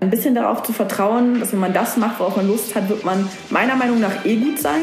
[0.00, 3.04] Ein bisschen darauf zu vertrauen, dass wenn man das macht, worauf man Lust hat, wird
[3.04, 4.82] man meiner Meinung nach eh gut sein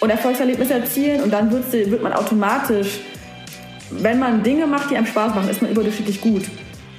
[0.00, 3.00] und Erfolgserlebnisse erzielen und dann wird, man automatisch,
[3.90, 6.42] wenn man Dinge macht, die einem Spaß machen, ist man überdurchschnittlich gut.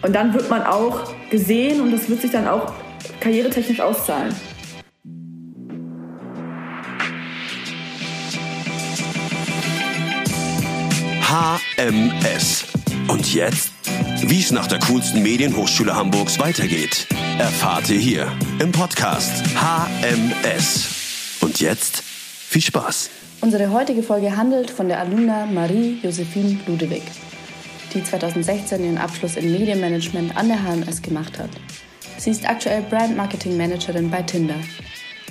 [0.02, 2.72] Und dann wird man auch gesehen und das wird sich dann auch
[3.20, 4.34] karrieretechnisch auszahlen.
[11.22, 12.66] HMS.
[13.10, 13.77] Und jetzt?
[14.24, 17.08] Wie es nach der coolsten Medienhochschule Hamburgs weitergeht,
[17.38, 21.38] erfahrt ihr hier im Podcast HMS.
[21.40, 23.12] Und jetzt viel Spaß.
[23.42, 27.04] Unsere heutige Folge handelt von der Alumna Marie Josephine Ludewig,
[27.94, 31.52] die 2016 ihren Abschluss in Medienmanagement an der HMS gemacht hat.
[32.18, 34.56] Sie ist aktuell Brand Marketing Managerin bei Tinder.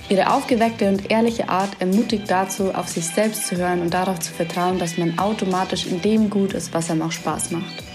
[0.08, 4.32] Ihre aufgeweckte und ehrliche Art ermutigt dazu, auf sich selbst zu hören und darauf zu
[4.32, 7.85] vertrauen, dass man automatisch in dem gut ist, was einem auch Spaß macht.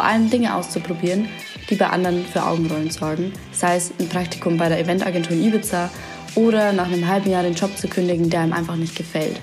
[0.00, 1.28] Vor allem Dinge auszuprobieren,
[1.68, 5.90] die bei anderen für Augenrollen sorgen, sei es ein Praktikum bei der Eventagentur in Ibiza
[6.36, 9.38] oder nach einem halben Jahr den Job zu kündigen, der einem einfach nicht gefällt.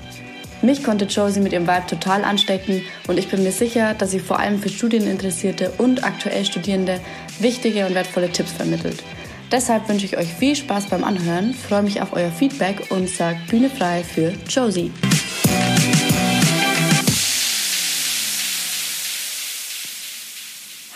[0.64, 4.20] Mich konnte Josie mit ihrem Vibe total anstecken und ich bin mir sicher, dass sie
[4.20, 7.02] vor allem für Studieninteressierte und aktuell Studierende
[7.40, 9.04] wichtige und wertvolle Tipps vermittelt.
[9.52, 13.38] Deshalb wünsche ich euch viel Spaß beim Anhören, freue mich auf euer Feedback und sage
[13.48, 14.92] Bühne frei für Josie.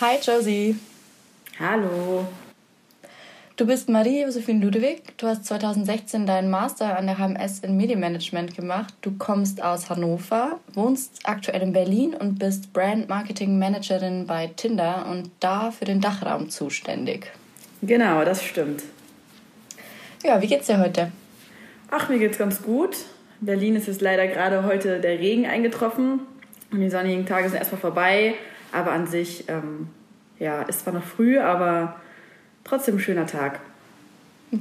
[0.02, 0.74] Hi Josie.
[1.60, 2.26] Hallo.
[3.54, 5.16] Du bist Marie-Josephine Ludewig.
[5.16, 8.94] Du hast 2016 deinen Master an der HMS in Medienmanagement gemacht.
[9.02, 15.06] Du kommst aus Hannover, wohnst aktuell in Berlin und bist Brand Marketing Managerin bei Tinder
[15.08, 17.30] und da für den Dachraum zuständig.
[17.80, 18.82] Genau, das stimmt.
[20.24, 21.12] Ja, wie geht's dir heute?
[21.92, 22.96] Ach, mir geht's ganz gut.
[23.40, 26.22] In Berlin ist es leider gerade heute der Regen eingetroffen
[26.72, 28.34] und die sonnigen Tage sind erstmal vorbei.
[28.72, 29.88] Aber an sich, ähm,
[30.38, 31.96] ja, ist zwar noch früh, aber
[32.64, 33.60] trotzdem ein schöner Tag.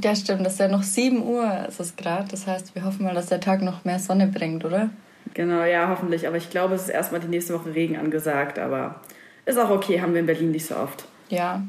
[0.03, 0.45] Ja, stimmt.
[0.45, 2.27] Das ist ja noch 7 Uhr ist es gerade.
[2.29, 4.89] Das heißt, wir hoffen mal, dass der Tag noch mehr Sonne bringt, oder?
[5.33, 6.27] Genau, ja, hoffentlich.
[6.27, 8.59] Aber ich glaube, es ist erstmal die nächste Woche Regen angesagt.
[8.59, 9.01] Aber
[9.45, 11.05] ist auch okay, haben wir in Berlin nicht so oft.
[11.29, 11.61] Ja,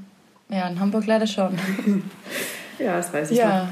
[0.49, 1.59] ja, in Hamburg leider schon.
[2.79, 3.65] ja, das weiß ich ja.
[3.65, 3.69] Noch.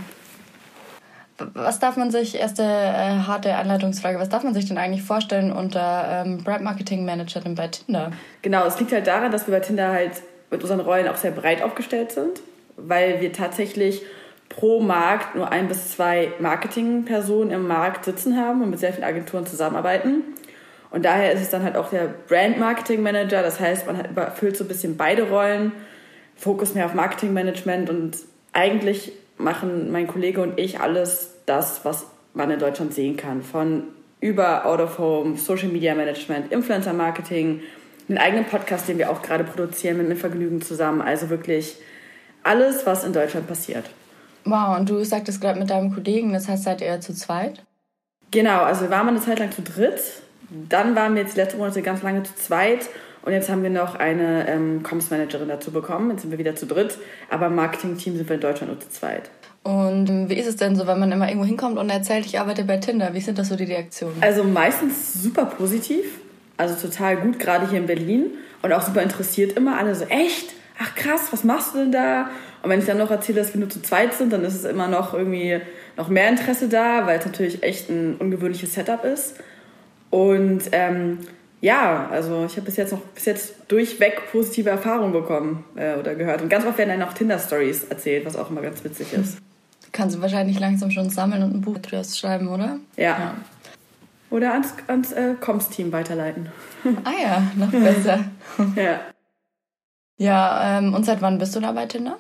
[1.54, 2.66] Was darf man sich, erste äh,
[3.26, 7.68] harte Anleitungsfrage, was darf man sich denn eigentlich vorstellen unter ähm, Brand Marketing Managerin bei
[7.68, 8.10] Tinder?
[8.42, 11.30] Genau, es liegt halt daran, dass wir bei Tinder halt mit unseren Rollen auch sehr
[11.30, 12.40] breit aufgestellt sind,
[12.76, 14.02] weil wir tatsächlich
[14.48, 19.04] pro Markt nur ein bis zwei Marketingpersonen im Markt sitzen haben und mit sehr vielen
[19.04, 20.22] Agenturen zusammenarbeiten.
[20.90, 23.42] Und daher ist es dann halt auch der Brand Marketing Manager.
[23.42, 25.72] Das heißt, man erfüllt so ein bisschen beide Rollen,
[26.34, 28.16] Fokus mehr auf Marketingmanagement und
[28.52, 29.12] eigentlich
[29.42, 33.42] machen mein Kollege und ich alles das, was man in Deutschland sehen kann.
[33.42, 33.84] Von
[34.20, 37.62] über Out of Home, Social Media Management, Influencer Marketing,
[38.08, 41.00] einen eigenen Podcast, den wir auch gerade produzieren mit Vergnügen zusammen.
[41.00, 41.76] Also wirklich
[42.42, 43.84] alles, was in Deutschland passiert.
[44.44, 47.62] Wow, und du sagtest gerade mit deinem Kollegen, das heißt, seid ihr zu zweit?
[48.30, 50.00] Genau, also wir waren mal eine Zeit lang zu dritt.
[50.68, 52.88] Dann waren wir jetzt die letzten Monate ganz lange zu zweit.
[53.22, 56.10] Und jetzt haben wir noch eine ähm, Comms-Managerin dazu bekommen.
[56.10, 56.98] Jetzt sind wir wieder zu dritt.
[57.28, 59.30] Aber im Marketing-Team sind wir in Deutschland nur zu zweit.
[59.62, 62.40] Und ähm, wie ist es denn so, wenn man immer irgendwo hinkommt und erzählt, ich
[62.40, 63.12] arbeite bei Tinder?
[63.12, 64.16] Wie sind das so die Reaktionen?
[64.20, 66.04] Also meistens super positiv.
[66.56, 68.30] Also total gut, gerade hier in Berlin.
[68.62, 69.78] Und auch super interessiert immer.
[69.78, 70.54] Alle so, echt?
[70.78, 72.30] Ach krass, was machst du denn da?
[72.62, 74.64] Und wenn ich dann noch erzähle, dass wir nur zu zweit sind, dann ist es
[74.64, 75.60] immer noch irgendwie
[75.96, 79.36] noch mehr Interesse da, weil es natürlich echt ein ungewöhnliches Setup ist.
[80.08, 81.18] Und ähm,
[81.60, 86.14] ja, also ich habe bis jetzt noch bis jetzt durchweg positive Erfahrungen bekommen äh, oder
[86.14, 86.42] gehört.
[86.42, 89.38] Und ganz oft werden dann auch Tinder-Stories erzählt, was auch immer ganz witzig ist.
[89.92, 92.78] Kannst du wahrscheinlich langsam schon sammeln und ein Buch drüber schreiben, oder?
[92.96, 93.02] Ja.
[93.04, 93.34] ja.
[94.30, 96.48] Oder ans, ans äh, Comms-Team weiterleiten.
[97.04, 98.20] Ah ja, noch besser.
[98.74, 99.00] ja.
[100.16, 102.16] Ja, ähm, und seit wann bist du da bei Tinder?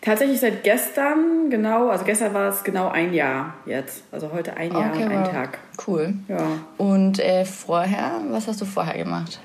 [0.00, 4.04] Tatsächlich seit gestern, genau, also gestern war es genau ein Jahr jetzt.
[4.12, 5.30] Also heute ein Jahr okay, und ein wow.
[5.30, 5.58] Tag.
[5.86, 6.14] Cool.
[6.28, 6.38] Ja.
[6.76, 9.40] Und äh, vorher, was hast du vorher gemacht?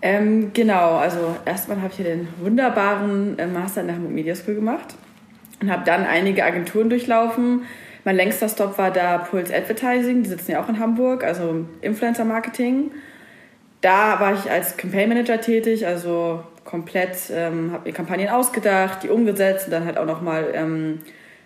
[0.00, 4.34] Ähm, genau, also erstmal habe ich hier den wunderbaren äh, Master in der Hamburg Media
[4.34, 4.94] School gemacht
[5.60, 7.62] und habe dann einige Agenturen durchlaufen,
[8.04, 12.24] mein längster Stop war da Pulse Advertising, die sitzen ja auch in Hamburg, also Influencer
[12.24, 12.90] Marketing.
[13.80, 19.08] Da war ich als Campaign Manager tätig, also komplett ähm, habe mir Kampagnen ausgedacht, die
[19.08, 21.00] umgesetzt und dann halt auch nochmal ähm,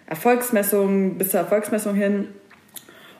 [0.06, 2.28] Erfolgsmessungen bis zur Erfolgsmessung hin.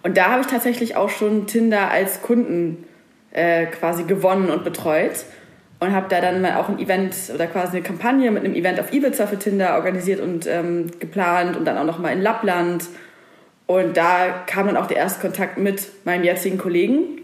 [0.03, 2.85] Und da habe ich tatsächlich auch schon Tinder als Kunden
[3.33, 5.25] äh, quasi gewonnen und betreut
[5.81, 8.79] und habe da dann mal auch ein Event oder quasi eine Kampagne mit einem Event
[8.79, 12.85] auf Ibiza für Tinder organisiert und ähm, geplant und dann auch nochmal in Lappland
[13.67, 17.21] und da kam dann auch der erste Kontakt mit meinem jetzigen Kollegen.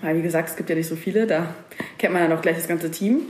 [0.00, 1.54] Weil, wie gesagt, es gibt ja nicht so viele, da
[1.98, 3.22] kennt man dann auch gleich das ganze Team.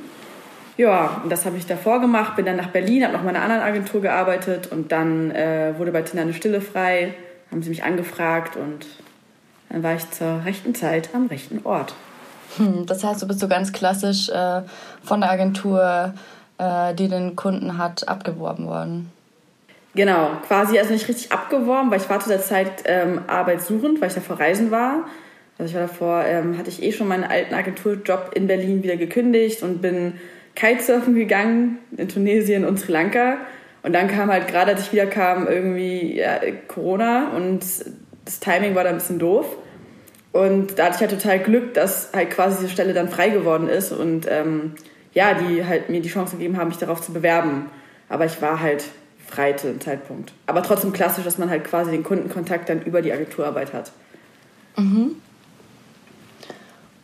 [0.76, 3.37] Ja, und das habe ich davor gemacht, bin dann nach Berlin, habe noch mal in
[3.37, 7.15] einer anderen Agentur gearbeitet und dann äh, wurde bei Tinder eine Stille frei,
[7.50, 8.87] haben sie mich angefragt und
[9.69, 11.94] dann war ich zur rechten Zeit am rechten Ort.
[12.56, 14.62] Hm, das heißt, du bist so ganz klassisch äh,
[15.03, 16.15] von der Agentur,
[16.59, 19.12] äh, die den Kunden hat, abgeworben worden.
[19.94, 24.09] Genau, quasi also nicht richtig abgeworben, weil ich war zu der Zeit ähm, arbeitssuchend, weil
[24.09, 25.05] ich davor reisen war.
[25.56, 28.97] Also ich war davor, ähm, hatte ich eh schon meinen alten Agenturjob in Berlin wieder
[28.97, 30.15] gekündigt und bin
[30.55, 33.39] Kitesurfen gegangen in Tunesien und Sri Lanka.
[33.83, 37.61] Und dann kam halt gerade, als ich wieder kam, irgendwie ja, Corona und
[38.25, 39.47] das Timing war da ein bisschen doof.
[40.33, 43.69] Und da hatte ich halt total Glück, dass halt quasi diese Stelle dann frei geworden
[43.69, 44.73] ist und ähm,
[45.12, 47.67] ja, die halt mir die Chance gegeben haben, mich darauf zu bewerben.
[48.09, 48.85] Aber ich war halt
[49.25, 50.33] frei zu dem Zeitpunkt.
[50.47, 53.93] Aber trotzdem klassisch, dass man halt quasi den Kundenkontakt dann über die Agenturarbeit hat.
[54.77, 55.17] Mhm.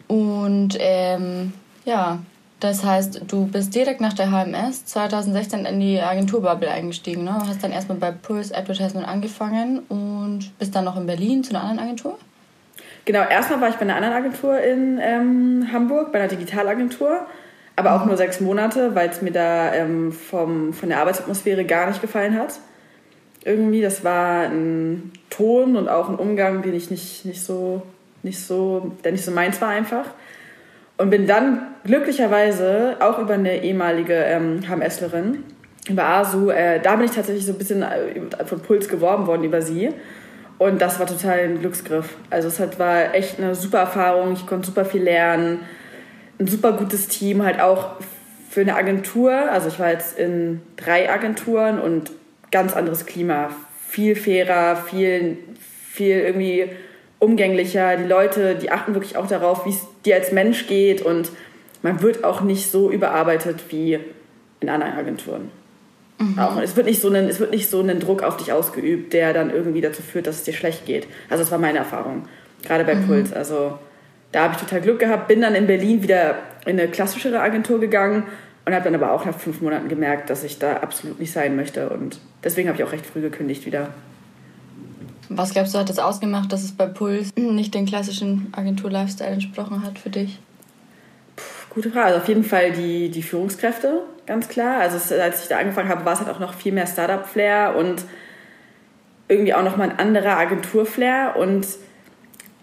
[0.09, 1.53] Und ähm,
[1.85, 2.19] ja,
[2.61, 7.25] das heißt, du bist direkt nach der HMS 2016 in die Agenturbubble eingestiegen.
[7.25, 7.35] Ne?
[7.35, 11.63] Hast dann erstmal bei Pulse Advertisement angefangen und bist dann noch in Berlin zu einer
[11.63, 12.19] anderen Agentur?
[13.07, 17.27] Genau, erstmal war ich bei einer anderen Agentur in ähm, Hamburg, bei einer Digitalagentur,
[17.77, 18.09] aber auch mhm.
[18.09, 22.39] nur sechs Monate, weil es mir da ähm, vom, von der Arbeitsatmosphäre gar nicht gefallen
[22.39, 22.61] hat.
[23.43, 27.83] Irgendwie, das war ein Ton und auch ein Umgang, den ich nicht, nicht so
[28.23, 30.07] nicht so, der nicht so meins war einfach.
[31.01, 35.45] Und bin dann glücklicherweise auch über eine ehemalige ähm, HMSlerin,
[35.89, 39.43] über Asu, äh, da bin ich tatsächlich so ein bisschen äh, von Puls geworben worden
[39.45, 39.95] über sie.
[40.59, 42.19] Und das war total ein Glücksgriff.
[42.29, 44.35] Also es hat, war echt eine super Erfahrung.
[44.35, 45.61] Ich konnte super viel lernen.
[46.39, 47.93] Ein super gutes Team, halt auch
[48.51, 49.33] für eine Agentur.
[49.33, 52.11] Also ich war jetzt in drei Agenturen und
[52.51, 53.49] ganz anderes Klima.
[53.89, 55.39] Viel fairer, viel,
[55.91, 56.69] viel irgendwie
[57.21, 57.97] umgänglicher.
[57.97, 61.31] Die Leute, die achten wirklich auch darauf, wie es dir als Mensch geht und
[61.83, 64.01] man wird auch nicht so überarbeitet wie
[64.59, 65.51] in anderen Agenturen.
[66.19, 66.39] Mhm.
[66.39, 69.13] Auch, es, wird nicht so einen, es wird nicht so einen Druck auf dich ausgeübt,
[69.13, 71.07] der dann irgendwie dazu führt, dass es dir schlecht geht.
[71.31, 72.27] Also das war meine Erfahrung,
[72.63, 73.07] gerade bei mhm.
[73.07, 73.33] Puls.
[73.33, 73.79] Also
[74.33, 77.81] da habe ich total Glück gehabt, bin dann in Berlin wieder in eine klassischere Agentur
[77.81, 78.25] gegangen
[78.67, 81.57] und habe dann aber auch nach fünf Monaten gemerkt, dass ich da absolut nicht sein
[81.57, 81.89] möchte.
[81.89, 83.89] Und deswegen habe ich auch recht früh gekündigt wieder.
[85.33, 89.85] Was glaubst du, hat das ausgemacht, dass es bei Puls nicht den klassischen Agentur-Lifestyle entsprochen
[89.85, 90.41] hat für dich?
[91.71, 92.07] Gute Frage.
[92.07, 94.81] Also auf jeden Fall die, die Führungskräfte, ganz klar.
[94.81, 97.77] Also es, als ich da angefangen habe, war es halt auch noch viel mehr Startup-Flair
[97.79, 98.03] und
[99.29, 101.37] irgendwie auch noch mal ein anderer Agentur-Flair.
[101.39, 101.65] Und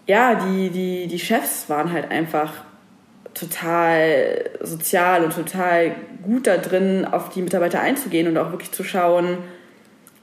[0.06, 2.52] ja, die, die, die Chefs waren halt einfach
[3.32, 8.84] total sozial und total gut da drin, auf die Mitarbeiter einzugehen und auch wirklich zu
[8.84, 9.38] schauen,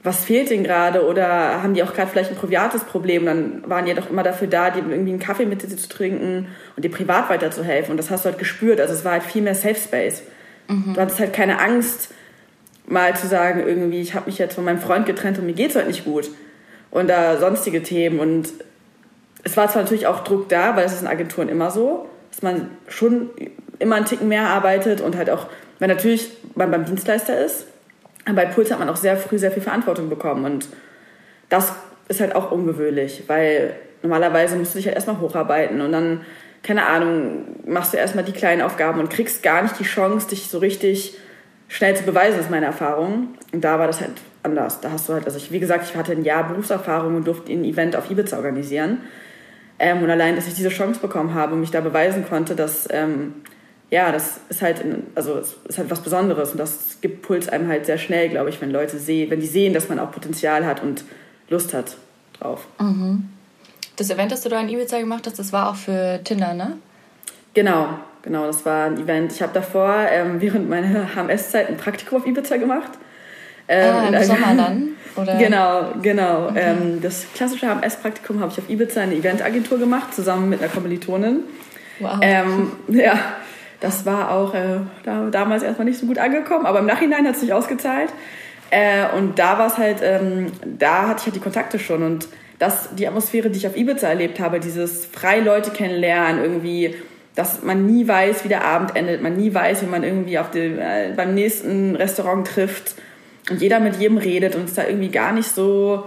[0.06, 3.84] was fehlt denen gerade oder haben die auch gerade vielleicht ein privates Problem, dann waren
[3.84, 6.90] die doch immer dafür da, die irgendwie einen Kaffee mit dir zu trinken und dir
[6.90, 7.90] privat weiterzuhelfen.
[7.90, 8.80] Und das hast du halt gespürt.
[8.80, 10.22] Also es war halt viel mehr Safe Space.
[10.68, 10.94] Mhm.
[10.94, 12.14] Du hattest halt keine Angst,
[12.86, 15.74] mal zu sagen, irgendwie, ich habe mich jetzt von meinem Freund getrennt und mir geht's
[15.74, 16.30] heute nicht gut.
[16.92, 18.20] Und da sonstige Themen.
[18.20, 18.48] Und
[19.42, 22.42] es war zwar natürlich auch Druck da, weil es ist in Agenturen immer so, dass
[22.42, 23.30] man schon
[23.80, 25.48] immer einen Ticken mehr arbeitet und halt auch,
[25.80, 27.66] weil natürlich man beim Dienstleister ist
[28.34, 30.68] bei Puls hat man auch sehr früh sehr viel Verantwortung bekommen und
[31.48, 31.72] das
[32.08, 36.22] ist halt auch ungewöhnlich, weil normalerweise musst du dich halt erstmal hocharbeiten und dann,
[36.62, 40.48] keine Ahnung, machst du erstmal die kleinen Aufgaben und kriegst gar nicht die Chance, dich
[40.48, 41.16] so richtig
[41.68, 43.34] schnell zu beweisen, ist meine Erfahrung.
[43.52, 44.12] Und da war das halt
[44.42, 44.80] anders.
[44.80, 47.52] Da hast du halt, also ich, wie gesagt, ich hatte ein Jahr Berufserfahrung und durfte
[47.52, 48.98] ein Event auf Ibiza organisieren.
[49.78, 52.88] Ähm, und allein, dass ich diese Chance bekommen habe und mich da beweisen konnte, dass
[52.90, 53.34] ähm,
[53.90, 57.86] ja, das ist halt, also ist halt was Besonderes und das gibt Puls einem halt
[57.86, 60.82] sehr schnell, glaube ich, wenn Leute sehen, wenn die sehen, dass man auch Potenzial hat
[60.82, 61.04] und
[61.48, 61.96] Lust hat
[62.38, 62.66] drauf.
[62.80, 63.28] Mhm.
[63.96, 66.76] Das Event, das du da in Ibiza gemacht hast, das war auch für Tinder, ne?
[67.54, 67.88] Genau,
[68.22, 69.32] genau, das war ein Event.
[69.32, 72.90] Ich habe davor ähm, während meiner HMS-Zeit ein Praktikum auf Ibiza gemacht.
[73.68, 74.88] Ähm, ah, im Sommer dann?
[75.16, 75.36] Oder?
[75.36, 76.48] Genau, genau.
[76.48, 76.76] Okay.
[76.78, 80.70] Ähm, das klassische HMS-Praktikum habe ich auf Ibiza in eine Eventagentur gemacht, zusammen mit einer
[80.70, 81.44] Kommilitonin.
[81.98, 82.18] Wow.
[82.20, 83.18] Ähm, ja,
[83.80, 87.34] das war auch äh, da, damals erstmal nicht so gut angekommen, aber im Nachhinein hat
[87.34, 88.10] es sich ausgezahlt.
[88.70, 92.28] Äh, und da war es halt, ähm, da hatte ich halt die Kontakte schon und
[92.58, 96.94] das, die Atmosphäre, die ich auf Ibiza erlebt habe, dieses frei Leute kennenlernen, irgendwie,
[97.34, 100.50] dass man nie weiß, wie der Abend endet, man nie weiß, wie man irgendwie auf
[100.50, 102.94] dem, äh, beim nächsten Restaurant trifft
[103.50, 106.06] und jeder mit jedem redet und es da irgendwie gar nicht so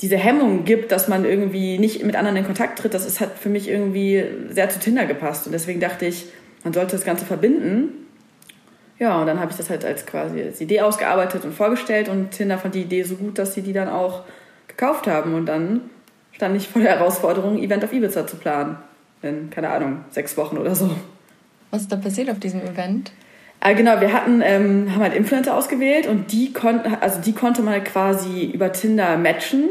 [0.00, 3.38] diese Hemmung gibt, dass man irgendwie nicht mit anderen in Kontakt tritt, das ist, hat
[3.38, 6.26] für mich irgendwie sehr zu Tinder gepasst und deswegen dachte ich,
[6.64, 8.06] man sollte das Ganze verbinden.
[8.98, 12.30] Ja, und dann habe ich das halt als quasi als Idee ausgearbeitet und vorgestellt und
[12.30, 14.22] Tinder fand die Idee so gut, dass sie die dann auch
[14.66, 15.82] gekauft haben und dann
[16.32, 18.76] stand ich vor der Herausforderung, Event auf Ibiza zu planen.
[19.22, 20.90] In, keine Ahnung, sechs Wochen oder so.
[21.70, 23.12] Was ist da passiert auf diesem Event?
[23.60, 27.62] Äh, genau, wir hatten, ähm, haben halt Influencer ausgewählt und die konnten, also die konnte
[27.62, 29.64] man quasi über Tinder matchen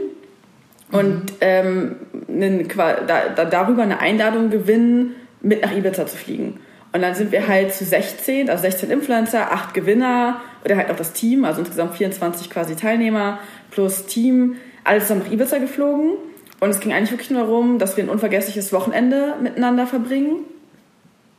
[0.92, 1.38] und mhm.
[1.42, 1.96] ähm,
[2.28, 6.60] einen, da, da, darüber eine Einladung gewinnen, mit nach Ibiza zu fliegen.
[6.94, 10.96] Und dann sind wir halt zu 16, also 16 Influencer, 8 Gewinner oder halt auch
[10.96, 13.40] das Team, also insgesamt 24 quasi Teilnehmer
[13.72, 16.12] plus Team, alles zusammen nach Ibiza geflogen.
[16.60, 20.46] Und es ging eigentlich wirklich nur darum, dass wir ein unvergessliches Wochenende miteinander verbringen.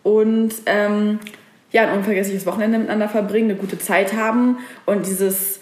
[0.03, 1.21] Und ähm,
[1.71, 5.61] ja, ein unvergessliches Wochenende miteinander verbringen, eine gute Zeit haben und dieses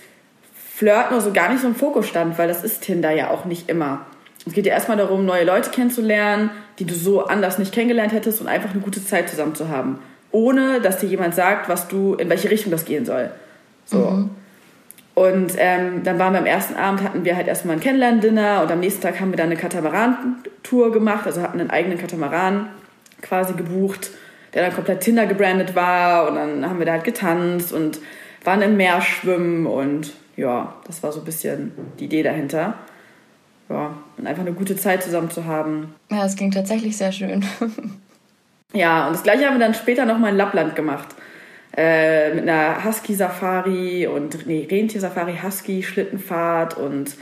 [0.75, 3.45] Flirten nur so gar nicht so im Fokus stand, weil das ist Tinder ja auch
[3.45, 4.07] nicht immer.
[4.45, 8.41] Es geht ja erstmal darum, neue Leute kennenzulernen, die du so anders nicht kennengelernt hättest
[8.41, 9.99] und einfach eine gute Zeit zusammen zu haben.
[10.31, 13.31] Ohne dass dir jemand sagt, was du, in welche Richtung das gehen soll.
[13.85, 13.99] So.
[13.99, 14.31] Mhm.
[15.15, 18.71] Und ähm, dann waren wir am ersten Abend, hatten wir halt erstmal ein Kennenlern-Dinner und
[18.71, 22.71] am nächsten Tag haben wir dann eine Katamaran-Tour gemacht, also hatten einen eigenen Katamaran
[23.21, 24.11] quasi gebucht,
[24.55, 28.01] der dann komplett Tinder gebrandet war und dann haben wir da halt getanzt und
[28.45, 32.75] waren im Meer schwimmen und ja, das war so ein bisschen die Idee dahinter.
[33.69, 35.95] Ja, und einfach eine gute Zeit zusammen zu haben.
[36.11, 37.45] Ja, es ging tatsächlich sehr schön.
[38.73, 41.09] ja, und das gleiche haben wir dann später nochmal in Lappland gemacht
[41.77, 47.17] äh, mit einer Husky-Safari und nee, Rentier-Safari, Husky, Schlittenfahrt und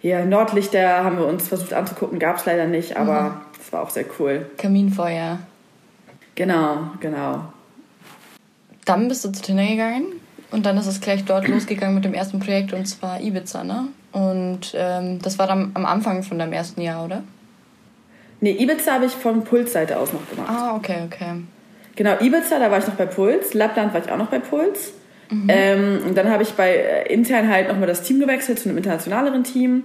[0.00, 3.72] hier Nordlichter haben wir uns versucht anzugucken, gab es leider nicht, aber es mhm.
[3.72, 4.46] war auch sehr cool.
[4.58, 5.38] Kaminfeuer.
[6.34, 7.52] Genau, genau.
[8.84, 10.06] Dann bist du zu Tinder gegangen
[10.50, 13.88] und dann ist es gleich dort losgegangen mit dem ersten Projekt und zwar Ibiza, ne?
[14.12, 17.22] Und ähm, das war dann am Anfang von deinem ersten Jahr, oder?
[18.40, 20.48] Nee, Ibiza habe ich von Pulsseite aus noch gemacht.
[20.50, 21.42] Ah, okay, okay.
[21.96, 23.54] Genau, Ibiza, da war ich noch bei Puls.
[23.54, 24.92] Lappland war ich auch noch bei Puls.
[25.30, 25.46] Mhm.
[25.48, 28.78] Ähm, und dann habe ich bei äh, intern halt nochmal das Team gewechselt zu einem
[28.78, 29.84] internationaleren Team.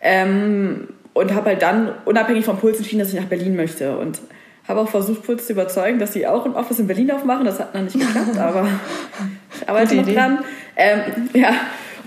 [0.00, 3.98] Ähm, und habe halt dann unabhängig vom Puls entschieden, dass ich nach Berlin möchte.
[3.98, 4.20] Und
[4.68, 7.44] habe auch versucht, Puls zu überzeugen, dass sie auch ein Office in Berlin aufmachen.
[7.44, 8.68] Das hat noch nicht geklappt, aber
[9.60, 10.38] ich arbeite noch dran.
[10.76, 11.54] Ähm, ja.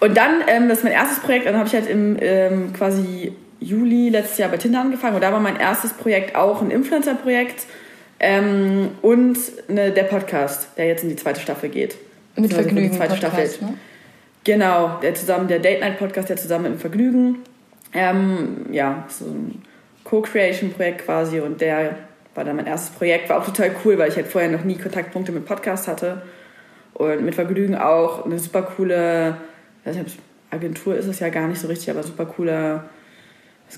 [0.04, 3.32] Und dann, ähm, das ist mein erstes Projekt, dann habe ich halt im ähm, quasi
[3.62, 5.16] Juli letztes Jahr bei Tinder angefangen.
[5.16, 7.66] Und da war mein erstes Projekt auch ein Influencer-Projekt
[8.20, 9.38] ähm, und
[9.70, 11.96] eine, der Podcast, der jetzt in die zweite Staffel geht.
[12.36, 12.92] Mit Vergnügen.
[12.92, 13.68] Die zweite Podcast, Staffel.
[13.70, 13.78] Ne?
[14.44, 17.38] Genau, der zusammen, der Date Night Podcast, der zusammen mit dem Vergnügen.
[17.94, 19.62] Ähm, ja, so ein
[20.04, 21.96] Co-Creation-Projekt quasi und der
[22.36, 23.30] war dann mein erstes Projekt.
[23.30, 26.24] War auch total cool, weil ich halt vorher noch nie Kontaktpunkte mit Podcast hatte.
[26.94, 29.38] Und mit Vergnügen auch eine super coole,
[30.52, 32.84] Agentur ist es ja gar nicht so richtig, aber super coole,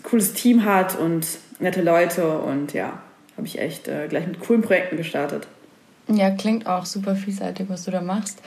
[0.04, 1.26] cooles Team hat und
[1.60, 3.00] nette Leute und ja,
[3.38, 5.48] habe ich echt äh, gleich mit coolen Projekten gestartet.
[6.08, 8.40] Ja, klingt auch super vielseitig, was du da machst.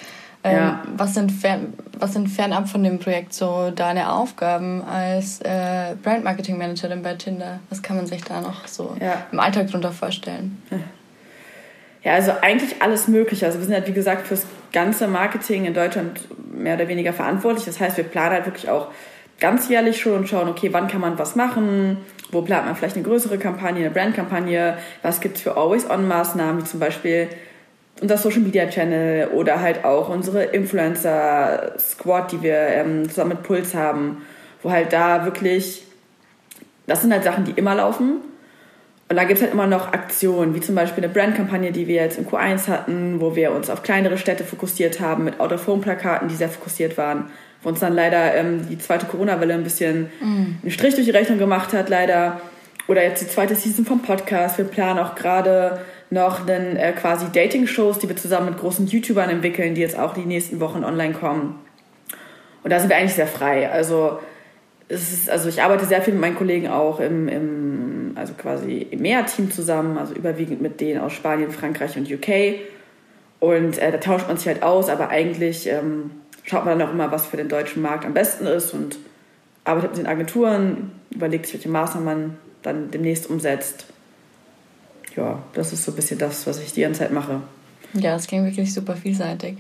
[0.45, 0.83] Ähm, ja.
[0.97, 6.23] was, sind fern, was sind fernab von dem Projekt so deine Aufgaben als äh, Brand
[6.23, 7.59] Marketing Managerin bei Tinder?
[7.71, 9.27] Was kann man sich da noch so ja.
[9.33, 10.63] im Alltag drunter vorstellen?
[12.05, 13.47] Ja, also eigentlich alles Mögliche.
[13.47, 16.21] Also wir sind halt, wie gesagt, fürs ganze Marketing in Deutschland
[16.53, 17.65] mehr oder weniger verantwortlich.
[17.65, 18.89] Das heißt, wir planen halt wirklich auch
[19.41, 21.99] ganzjährlich schon und schauen, okay, wann kann man was machen,
[22.31, 24.77] wo plant man vielleicht eine größere Kampagne, eine Brandkampagne?
[25.03, 27.29] Was gibt es für Always-On-Maßnahmen, wie zum Beispiel
[28.01, 33.43] unser Social Media Channel oder halt auch unsere Influencer Squad, die wir ähm, zusammen mit
[33.43, 34.23] Puls haben,
[34.63, 35.85] wo halt da wirklich,
[36.87, 38.21] das sind halt Sachen, die immer laufen.
[39.11, 41.97] Und da gibt es halt immer noch Aktionen, wie zum Beispiel eine Brandkampagne, die wir
[41.97, 46.35] jetzt im Q1 hatten, wo wir uns auf kleinere Städte fokussiert haben mit Out-of-Home-Plakaten, die
[46.35, 47.31] sehr fokussiert waren
[47.63, 50.59] wo uns dann leider ähm, die zweite Corona-Welle ein bisschen mm.
[50.63, 52.41] einen Strich durch die Rechnung gemacht hat, leider.
[52.87, 54.57] Oder jetzt die zweite Season vom Podcast.
[54.59, 59.29] Wir planen auch gerade noch einen, äh, quasi Dating-Shows, die wir zusammen mit großen YouTubern
[59.29, 61.59] entwickeln, die jetzt auch die nächsten Wochen online kommen.
[62.63, 63.71] Und da sind wir eigentlich sehr frei.
[63.71, 64.21] Also,
[64.89, 67.88] es ist, also ich arbeite sehr viel mit meinen Kollegen auch im, im
[68.19, 72.61] also quasi im MEA-Team zusammen, also überwiegend mit denen aus Spanien, Frankreich und UK.
[73.41, 76.11] Und äh, da tauscht man sich halt aus, aber eigentlich ähm,
[76.43, 78.99] schaut man dann auch immer, was für den deutschen Markt am besten ist und
[79.65, 83.87] arbeitet mit den Agenturen, überlegt sich, welche Maßnahmen man dann demnächst umsetzt.
[85.17, 87.41] Ja, das ist so ein bisschen das, was ich die ganze Zeit mache.
[87.95, 89.59] Ja, das klingt wirklich super vielseitig.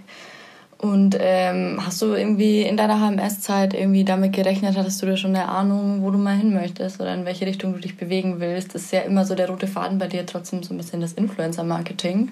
[0.79, 5.35] Und ähm, hast du irgendwie in deiner HMS-Zeit irgendwie damit gerechnet, hattest du da schon
[5.35, 8.77] eine Ahnung, wo du mal hin möchtest oder in welche Richtung du dich bewegen willst?
[8.77, 11.15] Das ist ja immer so der rote Faden bei dir, trotzdem so ein bisschen das
[11.15, 12.31] Influencer-Marketing.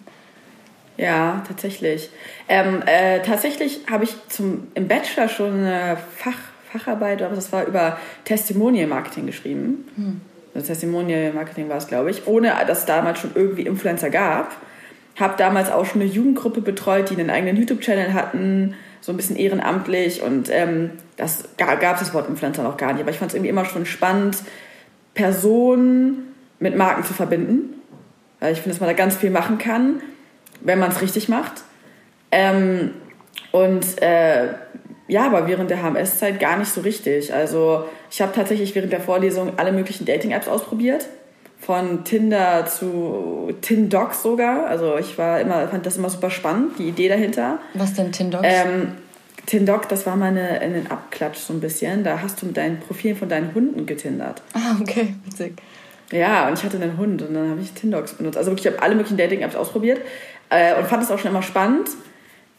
[0.96, 2.08] Ja, tatsächlich.
[2.48, 6.38] Ähm, äh, tatsächlich habe ich zum, im Bachelor schon eine Fach,
[6.70, 9.88] Facharbeit, aber das war über Testimonial Marketing geschrieben.
[9.96, 10.20] Hm.
[10.54, 14.54] Also Testimonial Marketing war es, glaube ich, ohne dass es damals schon irgendwie Influencer gab.
[15.16, 19.36] Habe damals auch schon eine Jugendgruppe betreut, die einen eigenen YouTube-Channel hatten, so ein bisschen
[19.36, 23.02] ehrenamtlich und ähm, das gab es das Wort Influencer noch gar nicht.
[23.02, 24.38] Aber ich fand es irgendwie immer schon spannend,
[25.14, 27.80] Personen mit Marken zu verbinden.
[28.40, 30.02] Weil ich finde, dass man da ganz viel machen kann
[30.60, 31.62] wenn man es richtig macht.
[32.30, 32.92] Ähm,
[33.52, 34.48] und äh,
[35.08, 37.32] ja, aber während der HMS-Zeit gar nicht so richtig.
[37.32, 41.06] Also ich habe tatsächlich während der Vorlesung alle möglichen Dating-Apps ausprobiert.
[41.66, 44.66] Von Tinder zu Tindocs sogar.
[44.68, 47.58] Also ich war immer, fand das immer super spannend, die Idee dahinter.
[47.74, 48.46] Was denn Tindocs?
[48.48, 48.92] Ähm,
[49.46, 52.04] Tindoc, das war mal eine, einen Abklatsch so ein bisschen.
[52.04, 54.42] Da hast du mit deinen Profilen von deinen Hunden getindert.
[54.54, 55.54] Ah, okay, witzig.
[56.12, 58.38] Ja, und ich hatte einen Hund und dann habe ich Tindocs benutzt.
[58.38, 60.00] Also wirklich, ich habe alle möglichen Dating-Apps ausprobiert
[60.50, 61.88] äh, und fand es auch schon immer spannend.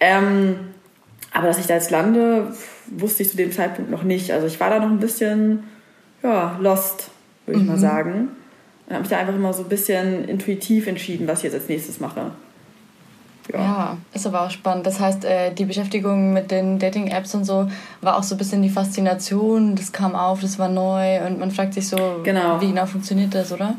[0.01, 0.57] Ähm,
[1.31, 2.51] aber dass ich da jetzt lande,
[2.87, 4.31] wusste ich zu dem Zeitpunkt noch nicht.
[4.31, 5.63] Also ich war da noch ein bisschen,
[6.23, 7.09] ja, lost,
[7.45, 7.71] würde ich mhm.
[7.71, 8.29] mal sagen.
[8.87, 11.67] Und habe mich da einfach immer so ein bisschen intuitiv entschieden, was ich jetzt als
[11.67, 12.31] nächstes mache.
[13.51, 13.59] Ja.
[13.59, 14.85] ja, ist aber auch spannend.
[14.85, 17.69] Das heißt, äh, die Beschäftigung mit den Dating-Apps und so
[18.01, 19.75] war auch so ein bisschen die Faszination.
[19.75, 22.59] Das kam auf, das war neu und man fragt sich so, genau.
[22.61, 23.75] wie genau funktioniert das, oder?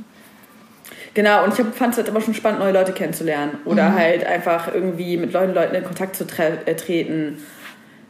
[1.15, 3.59] Genau, und ich fand es halt immer schon spannend, neue Leute kennenzulernen.
[3.65, 3.95] Oder mhm.
[3.95, 7.39] halt einfach irgendwie mit neuen Leuten in Kontakt zu tre äh, treten.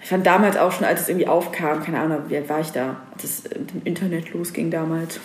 [0.00, 2.70] Ich fand damals auch schon, als es irgendwie aufkam, keine Ahnung, wie alt war ich
[2.70, 5.18] da, als es mit dem Internet losging damals.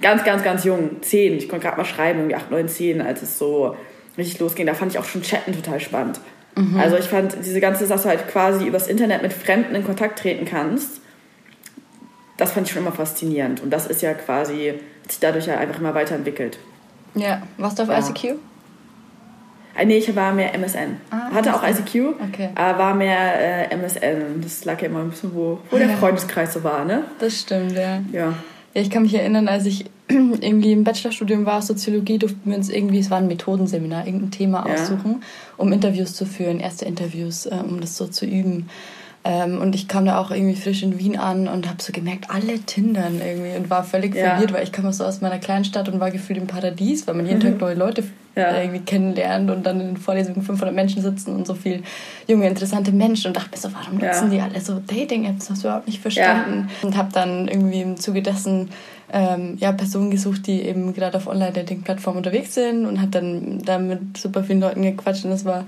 [0.00, 1.36] Ganz, ganz, ganz jung, zehn.
[1.36, 3.76] Ich konnte gerade mal schreiben, irgendwie acht, neun, zehn, als es so
[4.16, 4.66] richtig losging.
[4.66, 6.20] Da fand ich auch schon Chatten total spannend.
[6.54, 6.78] Mhm.
[6.78, 10.44] Also ich fand diese ganze Sache halt quasi übers Internet mit Fremden in Kontakt treten
[10.44, 11.00] kannst,
[12.36, 13.62] das fand ich schon immer faszinierend.
[13.62, 16.58] Und das ist ja quasi, hat sich dadurch ja einfach immer weiterentwickelt.
[17.14, 17.98] Ja, warst du auf ja.
[17.98, 18.38] ICQ?
[19.76, 20.96] Äh, nee, ich war mehr MSN.
[21.10, 22.50] Ah, Hatte auch ICQ, okay.
[22.54, 24.40] aber war mehr äh, MSN.
[24.42, 27.04] Das lag ja immer ein bisschen, wo, wo der Freundeskreis so war, ne?
[27.18, 28.00] Das stimmt, ja.
[28.12, 28.34] Ja.
[28.74, 32.70] Ja, ich kann mich erinnern, als ich irgendwie im Bachelorstudium war, Soziologie, durften wir uns
[32.70, 34.74] irgendwie, es war ein Methodenseminar, irgendein Thema ja.
[34.74, 35.22] aussuchen,
[35.56, 38.68] um Interviews zu führen, erste Interviews, äh, um das so zu üben.
[39.24, 42.26] Ähm, und ich kam da auch irgendwie frisch in Wien an und habe so gemerkt,
[42.28, 44.30] alle Tindern irgendwie und war völlig ja.
[44.30, 47.14] verwirrt, weil ich kam so aus meiner kleinen Stadt und war gefühlt im Paradies, weil
[47.14, 48.02] man jeden Tag neue Leute
[48.34, 48.60] ja.
[48.60, 51.82] irgendwie kennenlernt und dann in den Vorlesungen 500 Menschen sitzen und so viel
[52.26, 54.46] junge, interessante Menschen und dachte mir so, warum nutzen ja.
[54.46, 55.38] die alle so Dating-Apps?
[55.38, 56.68] Das hast du überhaupt nicht verstanden.
[56.82, 58.70] Und habe dann irgendwie im Zuge dessen
[59.12, 63.78] ähm, ja, Personen gesucht, die eben gerade auf Online-Dating-Plattformen unterwegs sind und habe dann da
[63.78, 65.64] mit super vielen Leuten gequatscht und das war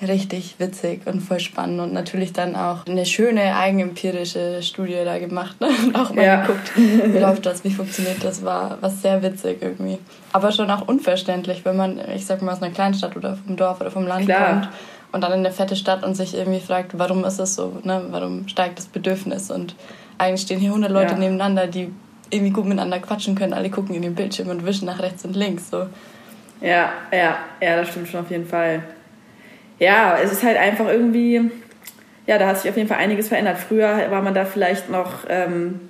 [0.00, 5.60] richtig witzig und voll spannend und natürlich dann auch eine schöne eigenempirische Studie da gemacht
[5.60, 5.68] ne?
[5.68, 6.40] und auch mal ja.
[6.42, 9.98] geguckt, wie läuft das, wie funktioniert das, war was sehr witzig irgendwie.
[10.32, 13.80] Aber schon auch unverständlich, wenn man, ich sag mal, aus einer Kleinstadt oder vom Dorf
[13.80, 14.48] oder vom Land Klar.
[14.48, 14.68] kommt
[15.10, 18.04] und dann in eine fette Stadt und sich irgendwie fragt, warum ist es so, ne?
[18.10, 19.74] warum steigt das Bedürfnis und
[20.16, 21.18] eigentlich stehen hier 100 Leute ja.
[21.18, 21.90] nebeneinander, die
[22.30, 25.34] irgendwie gut miteinander quatschen können, alle gucken in den Bildschirm und wischen nach rechts und
[25.34, 25.70] links.
[25.70, 25.86] So.
[26.60, 28.82] Ja, ja, ja, das stimmt schon auf jeden Fall
[29.78, 31.50] ja, es ist halt einfach irgendwie,
[32.26, 33.58] ja, da hat sich auf jeden Fall einiges verändert.
[33.58, 35.80] Früher war man da vielleicht noch ähm,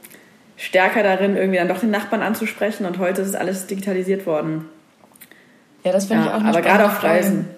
[0.56, 4.66] stärker darin, irgendwie dann doch den Nachbarn anzusprechen und heute ist alles digitalisiert worden.
[5.84, 7.48] Ja, das finde ja, ich auch nicht Aber gerade auf Reisen.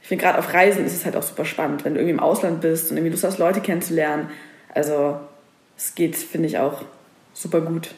[0.00, 2.20] Ich finde, gerade auf Reisen ist es halt auch super spannend, wenn du irgendwie im
[2.20, 4.30] Ausland bist und irgendwie Lust hast, Leute kennenzulernen.
[4.74, 5.20] Also,
[5.76, 6.82] es geht, finde ich, auch
[7.34, 7.94] super gut.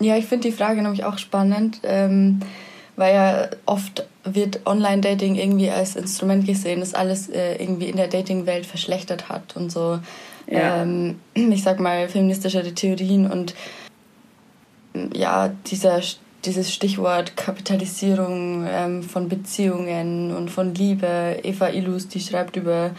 [0.00, 2.40] Ja, ich finde die Frage nämlich auch spannend, ähm,
[2.96, 8.08] weil ja oft wird Online-Dating irgendwie als Instrument gesehen, das alles äh, irgendwie in der
[8.08, 9.98] Dating-Welt verschlechtert hat und so.
[10.46, 10.82] Ja.
[10.82, 13.54] Ähm, ich sag mal, feministischere Theorien und
[15.12, 16.00] ja, dieser,
[16.44, 21.40] dieses Stichwort Kapitalisierung ähm, von Beziehungen und von Liebe.
[21.42, 22.90] Eva Illus, die schreibt über,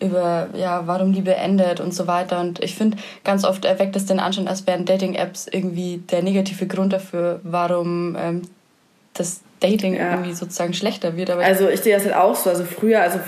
[0.00, 2.40] über ja, warum Liebe endet und so weiter.
[2.40, 6.66] Und ich finde, ganz oft erweckt es den Anschein, als wären Dating-Apps irgendwie der negative
[6.66, 8.42] Grund dafür, warum ähm,
[9.14, 10.12] das Dating ja.
[10.12, 11.30] irgendwie sozusagen schlechter wird.
[11.30, 12.50] Aber also ich sehe das halt auch so.
[12.50, 13.20] Also früher, also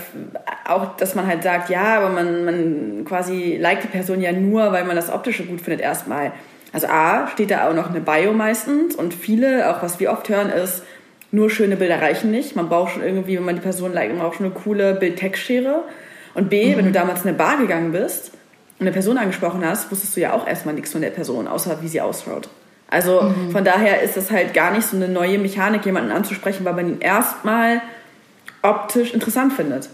[0.67, 4.73] auch, dass man halt sagt, ja, aber man, man quasi liked die Person ja nur,
[4.73, 6.33] weil man das Optische gut findet erstmal.
[6.73, 10.29] Also A, steht da auch noch eine Bio meistens und viele, auch was wir oft
[10.29, 10.83] hören, ist,
[11.31, 12.57] nur schöne Bilder reichen nicht.
[12.57, 15.85] Man braucht schon irgendwie, wenn man die Person liked, man braucht schon eine coole Bild-Text-Schere.
[16.35, 16.79] Und B, mhm.
[16.79, 18.33] wenn du damals in eine Bar gegangen bist
[18.79, 21.81] und eine Person angesprochen hast, wusstest du ja auch erstmal nichts von der Person, außer
[21.83, 22.49] wie sie ausschaut.
[22.95, 23.51] Also mhm.
[23.51, 26.89] von daher ist es halt gar nicht so eine neue Mechanik, jemanden anzusprechen, weil man
[26.89, 27.83] ihn erstmal
[28.63, 29.89] optisch interessant findet.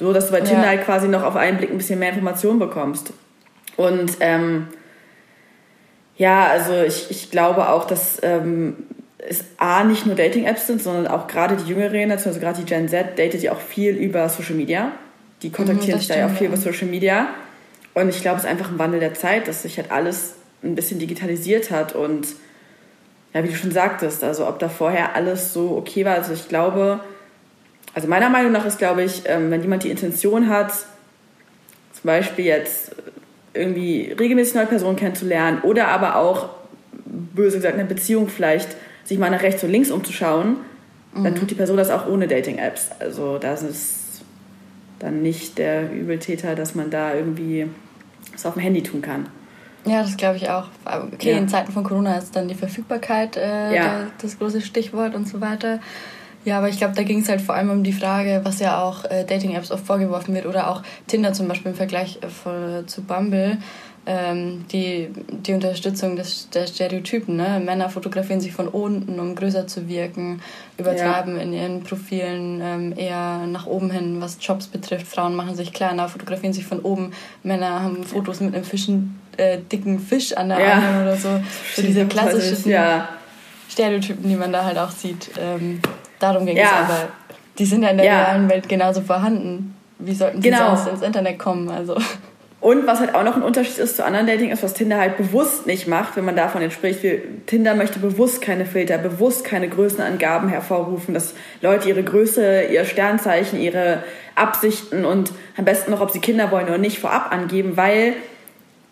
[0.00, 0.68] So, dass du bei Tinder ja.
[0.70, 3.12] halt quasi noch auf einen Blick ein bisschen mehr Informationen bekommst.
[3.76, 4.66] Und ähm,
[6.16, 8.78] ja, also ich, ich glaube auch, dass ähm,
[9.18, 12.66] es A, nicht nur Dating-Apps sind, sondern auch gerade die jüngere Generation, also gerade die
[12.66, 14.90] Gen Z, datet ja auch viel über Social Media.
[15.42, 17.28] Die kontaktieren mhm, sich da ja auch viel über Social Media.
[17.94, 20.74] Und ich glaube, es ist einfach ein Wandel der Zeit, dass sich halt alles ein
[20.74, 22.28] bisschen digitalisiert hat und
[23.32, 26.16] ja, wie du schon sagtest, also ob da vorher alles so okay war.
[26.16, 27.00] Also ich glaube,
[27.94, 32.44] also meiner Meinung nach ist, glaube ich, ähm, wenn jemand die Intention hat, zum Beispiel
[32.44, 32.94] jetzt
[33.54, 36.50] irgendwie regelmäßig neue Personen kennenzulernen oder aber auch,
[37.04, 40.56] böse gesagt, eine Beziehung vielleicht, sich mal nach rechts und links umzuschauen,
[41.14, 41.24] mhm.
[41.24, 42.90] dann tut die Person das auch ohne Dating-Apps.
[43.00, 43.96] Also das ist,
[45.00, 47.66] dann nicht der Übeltäter, dass man da irgendwie
[48.32, 49.26] was auf dem Handy tun kann.
[49.86, 50.66] Ja, das glaube ich auch.
[50.84, 51.38] Okay, ja.
[51.38, 54.06] in Zeiten von Corona ist dann die Verfügbarkeit äh, ja.
[54.20, 55.80] das große Stichwort und so weiter.
[56.44, 58.82] Ja, aber ich glaube, da ging es halt vor allem um die Frage, was ja
[58.82, 62.88] auch äh, Dating-Apps oft vorgeworfen wird oder auch Tinder zum Beispiel im Vergleich äh, von,
[62.88, 63.58] zu Bumble.
[64.06, 67.36] Ähm, die, die Unterstützung des, der Stereotypen.
[67.36, 67.60] Ne?
[67.62, 70.40] Männer fotografieren sich von unten, um größer zu wirken,
[70.78, 71.42] übertreiben ja.
[71.42, 75.06] in ihren Profilen ähm, eher nach oben hin, was Jobs betrifft.
[75.06, 77.12] Frauen machen sich kleiner, fotografieren sich von oben.
[77.42, 80.72] Männer haben Fotos mit einem fischen, äh, dicken Fisch an der ja.
[80.74, 81.28] Arme oder so.
[81.74, 83.08] So diese klassischen ja.
[83.68, 85.30] Stereotypen, die man da halt auch sieht.
[85.40, 85.80] Ähm,
[86.18, 87.08] darum ging es aber.
[87.58, 89.74] Die sind ja in der realen Welt genauso vorhanden.
[89.98, 90.76] Wie sollten sie genau.
[90.76, 91.68] sonst ins Internet kommen?
[91.68, 91.96] Also.
[92.60, 95.16] Und was halt auch noch ein Unterschied ist zu anderen Dating, ist, was Tinder halt
[95.16, 97.00] bewusst nicht macht, wenn man davon jetzt spricht.
[97.46, 103.58] Tinder möchte bewusst keine Filter, bewusst keine Größenangaben hervorrufen, dass Leute ihre Größe, ihr Sternzeichen,
[103.60, 104.02] ihre
[104.34, 108.14] Absichten und am besten noch, ob sie Kinder wollen oder nicht, vorab angeben, weil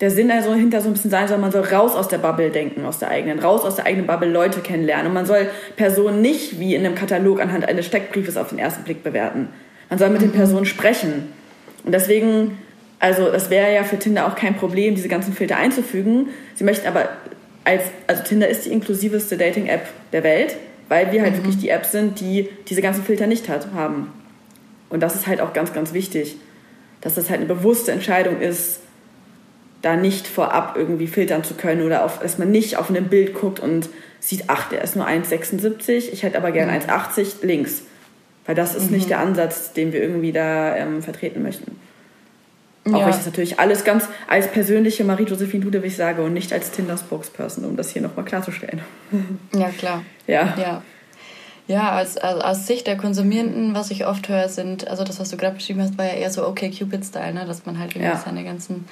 [0.01, 2.51] der Sinn also hinter so ein bisschen sein soll, man soll raus aus der Bubble
[2.51, 5.09] denken, aus der eigenen, raus aus der eigenen Bubble Leute kennenlernen.
[5.09, 8.85] Und man soll Personen nicht wie in einem Katalog anhand eines Steckbriefes auf den ersten
[8.85, 9.49] Blick bewerten.
[9.91, 10.35] Man soll mit den mhm.
[10.35, 11.33] Personen sprechen.
[11.85, 12.59] Und deswegen
[13.01, 16.29] also es wäre ja für Tinder auch kein Problem, diese ganzen Filter einzufügen.
[16.55, 17.09] Sie möchten aber
[17.65, 20.57] als, also Tinder ist die inklusiveste Dating-App der Welt,
[20.89, 21.39] weil wir halt mhm.
[21.39, 24.13] wirklich die App sind, die diese ganzen Filter nicht hat, haben.
[24.89, 26.37] Und das ist halt auch ganz, ganz wichtig,
[27.01, 28.81] dass das halt eine bewusste Entscheidung ist,
[29.83, 33.35] da nicht vorab irgendwie filtern zu können oder auf, dass man nicht auf ein Bild
[33.35, 33.88] guckt und
[34.21, 36.79] sieht, ach, der ist nur 1,76, ich hätte aber gerne mhm.
[36.79, 37.83] 1,80 links.
[38.47, 38.97] Weil das ist mhm.
[38.97, 41.79] nicht der Ansatz, den wir irgendwie da ähm, vertreten möchten.
[42.87, 43.05] Auch ja.
[43.05, 47.64] wenn ich das natürlich alles ganz als persönliche Marie-Josephine Ludewig sage und nicht als Tinder-Spokesperson,
[47.64, 48.81] um das hier nochmal klarzustellen.
[49.53, 50.03] Ja, klar.
[50.27, 50.55] Ja.
[50.57, 50.83] Ja,
[51.67, 55.29] ja als, also aus Sicht der Konsumierenden, was ich oft höre, sind, also das, was
[55.29, 57.45] du gerade beschrieben hast, war ja eher so okay Cupid-Style, ne?
[57.47, 58.23] dass man halt irgendwie ja.
[58.25, 58.87] seine ganzen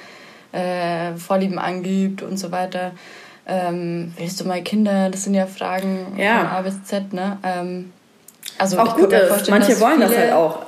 [0.57, 2.91] äh, Vorlieben angibt und so weiter.
[3.45, 5.09] Ähm, willst du mal Kinder?
[5.09, 6.39] Das sind ja Fragen ja.
[6.39, 7.37] von A bis Z, ne?
[7.43, 7.91] Ähm,
[8.57, 9.49] also auch gut ist.
[9.49, 10.65] Manche wollen viele, das halt auch.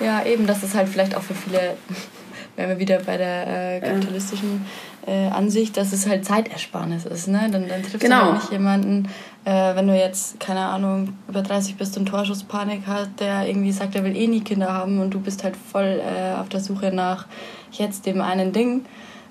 [0.00, 1.76] Ja, eben, dass es halt vielleicht auch für viele
[2.56, 4.64] wären wir wieder bei der äh, kapitalistischen
[5.06, 7.28] äh, Ansicht, dass es halt Zeitersparnis ist.
[7.28, 7.48] Ne?
[7.50, 8.18] Dann, dann triffst genau.
[8.18, 9.08] du halt nicht jemanden,
[9.44, 13.94] äh, wenn du jetzt, keine Ahnung, über 30 bist und Torschusspanik hast, der irgendwie sagt,
[13.94, 16.92] er will eh nie Kinder haben und du bist halt voll äh, auf der Suche
[16.92, 17.26] nach
[17.72, 18.84] jetzt dem einen Ding.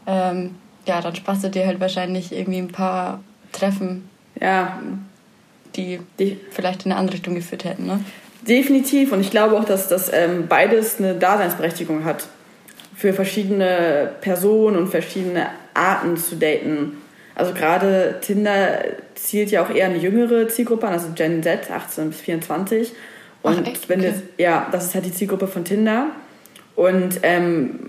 [0.07, 4.09] Ähm, ja, dann sparst du dir halt wahrscheinlich irgendwie ein paar Treffen,
[4.39, 4.79] ja.
[5.75, 7.85] die, die vielleicht in eine andere Richtung geführt hätten.
[7.85, 8.03] Ne?
[8.47, 9.11] Definitiv.
[9.11, 12.27] Und ich glaube auch, dass das ähm, beides eine Daseinsberechtigung hat
[12.95, 16.97] für verschiedene Personen und verschiedene Arten zu daten.
[17.35, 18.79] Also gerade Tinder
[19.15, 22.91] zielt ja auch eher eine jüngere Zielgruppe an, also Gen Z, 18 bis 24.
[23.41, 24.11] Und Ach, wenn okay.
[24.11, 26.07] das, ja, das ist halt die Zielgruppe von Tinder.
[26.75, 27.79] Und ähm,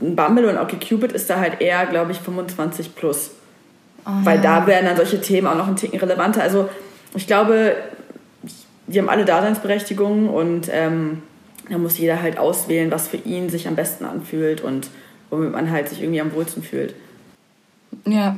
[0.00, 3.30] Bumble und OkCupid ist da halt eher, glaube ich, 25 plus.
[4.06, 4.60] Oh, Weil ja.
[4.60, 6.42] da werden dann solche Themen auch noch ein Ticken relevanter.
[6.42, 6.68] Also
[7.14, 7.76] ich glaube,
[8.86, 11.22] die haben alle Daseinsberechtigungen und ähm,
[11.68, 14.88] da muss jeder halt auswählen, was für ihn sich am besten anfühlt und
[15.28, 16.94] womit man halt sich irgendwie am wohlsten fühlt.
[18.06, 18.36] Ja.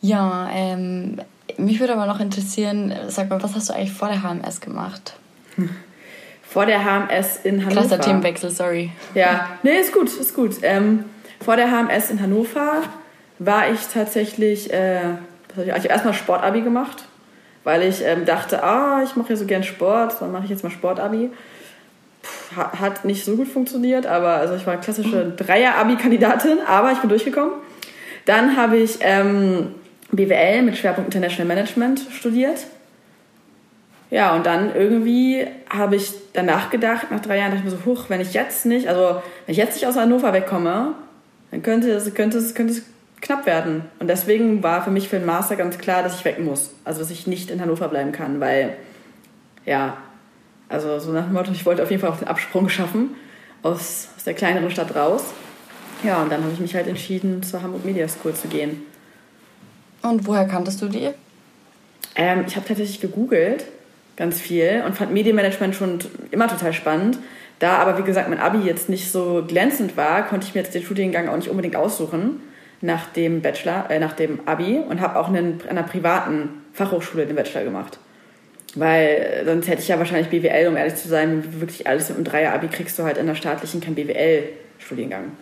[0.00, 1.20] Ja, ähm,
[1.56, 5.14] mich würde aber noch interessieren, sag mal, was hast du eigentlich vor der HMS gemacht?
[6.50, 7.82] Vor der HMS in Hannover.
[7.82, 8.90] Krasser Themenwechsel, sorry.
[9.14, 10.56] Ja, nee, ist gut, ist gut.
[10.62, 11.04] Ähm,
[11.44, 12.82] vor der HMS in Hannover
[13.38, 15.00] war ich tatsächlich, äh,
[15.64, 17.04] ich habe erstmal Sportabi gemacht,
[17.64, 20.64] weil ich ähm, dachte, ah, ich mache ja so gern Sport, dann mache ich jetzt
[20.64, 21.30] mal Sportabi
[22.56, 27.52] hat nicht so gut funktioniert, aber also ich war klassische Dreier-Abi-Kandidatin, aber ich bin durchgekommen.
[28.24, 29.74] Dann habe ich ähm,
[30.10, 32.66] BWL mit Schwerpunkt International Management studiert.
[34.10, 37.84] Ja, und dann irgendwie habe ich danach gedacht, nach drei Jahren dachte ich mir so,
[37.84, 40.94] huch, wenn ich jetzt nicht, also wenn ich jetzt nicht aus Hannover wegkomme,
[41.50, 42.82] dann könnte es, könnte es, könnte es
[43.20, 43.84] knapp werden.
[43.98, 46.70] Und deswegen war für mich für den Master ganz klar, dass ich weg muss.
[46.84, 48.76] Also dass ich nicht in Hannover bleiben kann, weil
[49.66, 49.98] ja,
[50.68, 53.14] also so nach dem Motto, ich wollte auf jeden Fall auch den Absprung schaffen
[53.62, 55.24] aus, aus der kleineren Stadt raus.
[56.02, 58.82] Ja, und dann habe ich mich halt entschieden, zur Hamburg Media School zu gehen.
[60.02, 61.10] Und woher kanntest du die?
[62.14, 63.64] Ähm, ich habe tatsächlich gegoogelt,
[64.18, 66.00] ganz viel, und fand Medienmanagement schon
[66.30, 67.18] immer total spannend.
[67.60, 70.74] Da aber, wie gesagt, mein Abi jetzt nicht so glänzend war, konnte ich mir jetzt
[70.74, 72.40] den Studiengang auch nicht unbedingt aussuchen
[72.80, 77.26] nach dem Bachelor, äh, nach dem Abi und habe auch einen, an einer privaten Fachhochschule
[77.26, 77.98] den Bachelor gemacht.
[78.74, 82.24] Weil sonst hätte ich ja wahrscheinlich BWL, um ehrlich zu sein, wirklich alles mit einem
[82.24, 85.32] Dreier-Abi kriegst du halt in der staatlichen kein BWL-Studiengang.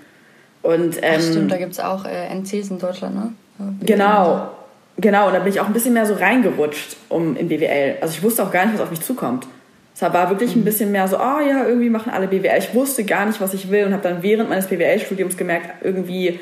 [0.63, 3.33] Und, ähm, Ach stimmt, da gibt es auch äh, NCs in Deutschland, ne?
[3.81, 4.51] Genau,
[4.99, 5.29] genau.
[5.29, 7.97] Und da bin ich auch ein bisschen mehr so reingerutscht um in BWL.
[8.01, 9.47] Also ich wusste auch gar nicht, was auf mich zukommt.
[9.95, 12.59] Es war wirklich ein bisschen mehr so, oh ja, irgendwie machen alle BWL.
[12.59, 16.39] Ich wusste gar nicht, was ich will und habe dann während meines BWL-Studiums gemerkt, irgendwie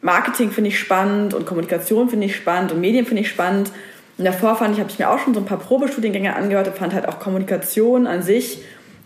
[0.00, 3.70] Marketing finde ich spannend und Kommunikation finde ich spannend und Medien finde ich spannend.
[4.18, 6.76] Und davor fand ich, habe ich mir auch schon so ein paar Probestudiengänge angehört und
[6.76, 8.58] fand halt auch Kommunikation an sich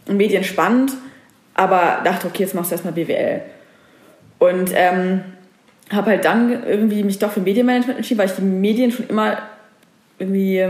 [0.06, 0.92] und Medien spannend,
[1.54, 3.42] aber dachte, okay, jetzt machst du erstmal BWL.
[4.38, 5.20] Und ähm,
[5.90, 9.38] habe halt dann irgendwie mich doch für Medienmanagement entschieden, weil ich die Medien schon immer
[10.18, 10.64] irgendwie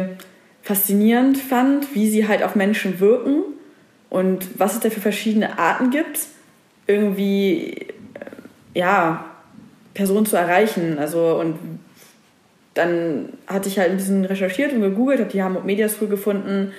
[0.63, 3.43] faszinierend fand, wie sie halt auf Menschen wirken
[4.11, 6.21] und was es da für verschiedene Arten gibt,
[6.87, 7.89] irgendwie, äh,
[8.75, 9.25] ja,
[9.95, 10.99] Personen zu erreichen.
[10.99, 11.57] Also, und
[12.75, 16.73] dann hatte ich halt ein bisschen recherchiert und gegoogelt, habe die Hamburg Media School gefunden,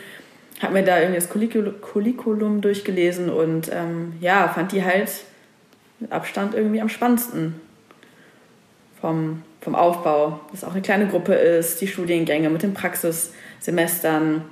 [0.61, 5.09] habe mir da irgendwie das Curriculum durchgelesen und ähm, ja, fand die halt
[5.99, 7.55] mit Abstand irgendwie am spannendsten
[9.01, 10.39] vom, vom Aufbau.
[10.51, 14.43] Dass auch eine kleine Gruppe ist, die Studiengänge mit den Praxissemestern.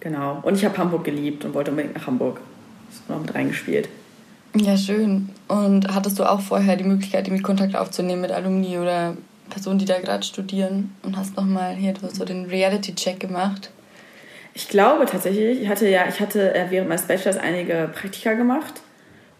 [0.00, 0.40] Genau.
[0.42, 2.40] Und ich habe Hamburg geliebt und wollte unbedingt nach Hamburg.
[2.88, 3.88] Das ist noch mit reingespielt.
[4.54, 5.30] Ja, schön.
[5.48, 9.16] Und hattest du auch vorher die Möglichkeit, mit Kontakt aufzunehmen mit Alumni oder
[9.48, 10.94] Personen, die da gerade studieren?
[11.02, 13.70] Und hast nochmal hier so den Reality-Check gemacht?
[14.54, 18.82] Ich glaube tatsächlich, ich hatte ja, ich hatte äh, während meines Bachelors einige Praktika gemacht.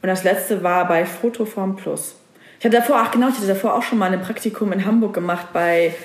[0.00, 2.14] Und das letzte war bei Fotoform Plus.
[2.62, 5.14] Ich hatte davor, ach genau, ich hatte davor auch schon mal ein Praktikum in Hamburg
[5.14, 5.96] gemacht bei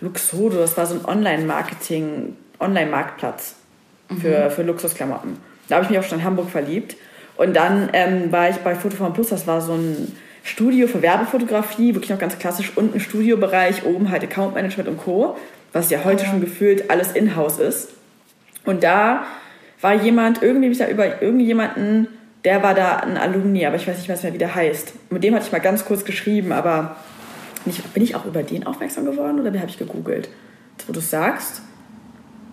[0.00, 0.56] Luxodo.
[0.56, 3.56] Das war so ein Online-Marketing, Online-Marktplatz
[4.18, 4.50] für, mhm.
[4.50, 5.36] für Luxusklamotten.
[5.68, 6.96] Da habe ich mich auch schon in Hamburg verliebt.
[7.36, 11.92] Und dann ähm, war ich bei Fotoform Plus, das war so ein Studio für Werbefotografie,
[11.92, 15.36] wirklich noch ganz klassisch, und ein Studiobereich, oben halt Account Management und Co.,
[15.74, 17.90] was ja heute schon gefühlt alles in-house ist.
[18.64, 19.26] Und da
[19.82, 22.08] war jemand, irgendwie mich da über irgendjemanden
[22.44, 24.92] der war da ein Alumni, aber ich weiß nicht mehr, wie der heißt.
[25.10, 26.96] Mit dem hatte ich mal ganz kurz geschrieben, aber
[27.64, 30.28] nicht, bin ich auch über den aufmerksam geworden oder habe ich gegoogelt?
[30.76, 31.62] Jetzt, wo du es sagst,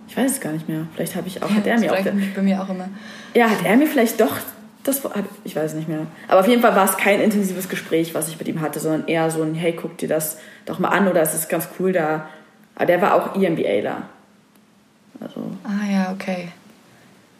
[0.08, 0.88] ich weiß es gar nicht mehr.
[0.95, 2.04] Vielleicht habe ich auch, ja, hat er mir auch.
[2.36, 2.89] bei mir auch immer.
[3.34, 4.38] Ja, hat er mir vielleicht doch
[4.84, 5.02] das,
[5.43, 6.06] ich weiß es nicht mehr.
[6.28, 9.08] Aber auf jeden Fall war es kein intensives Gespräch, was ich mit ihm hatte, sondern
[9.08, 11.91] eher so ein, hey, guck dir das doch mal an oder es ist ganz cool
[11.91, 12.30] da.
[12.76, 14.04] Aber der war auch EMBAler.
[15.19, 15.52] Also.
[15.63, 16.50] Ah ja, okay.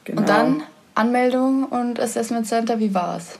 [0.06, 0.22] Genau.
[0.22, 0.64] Und dann
[0.96, 3.40] Anmeldung und Assessment Center, wie war es?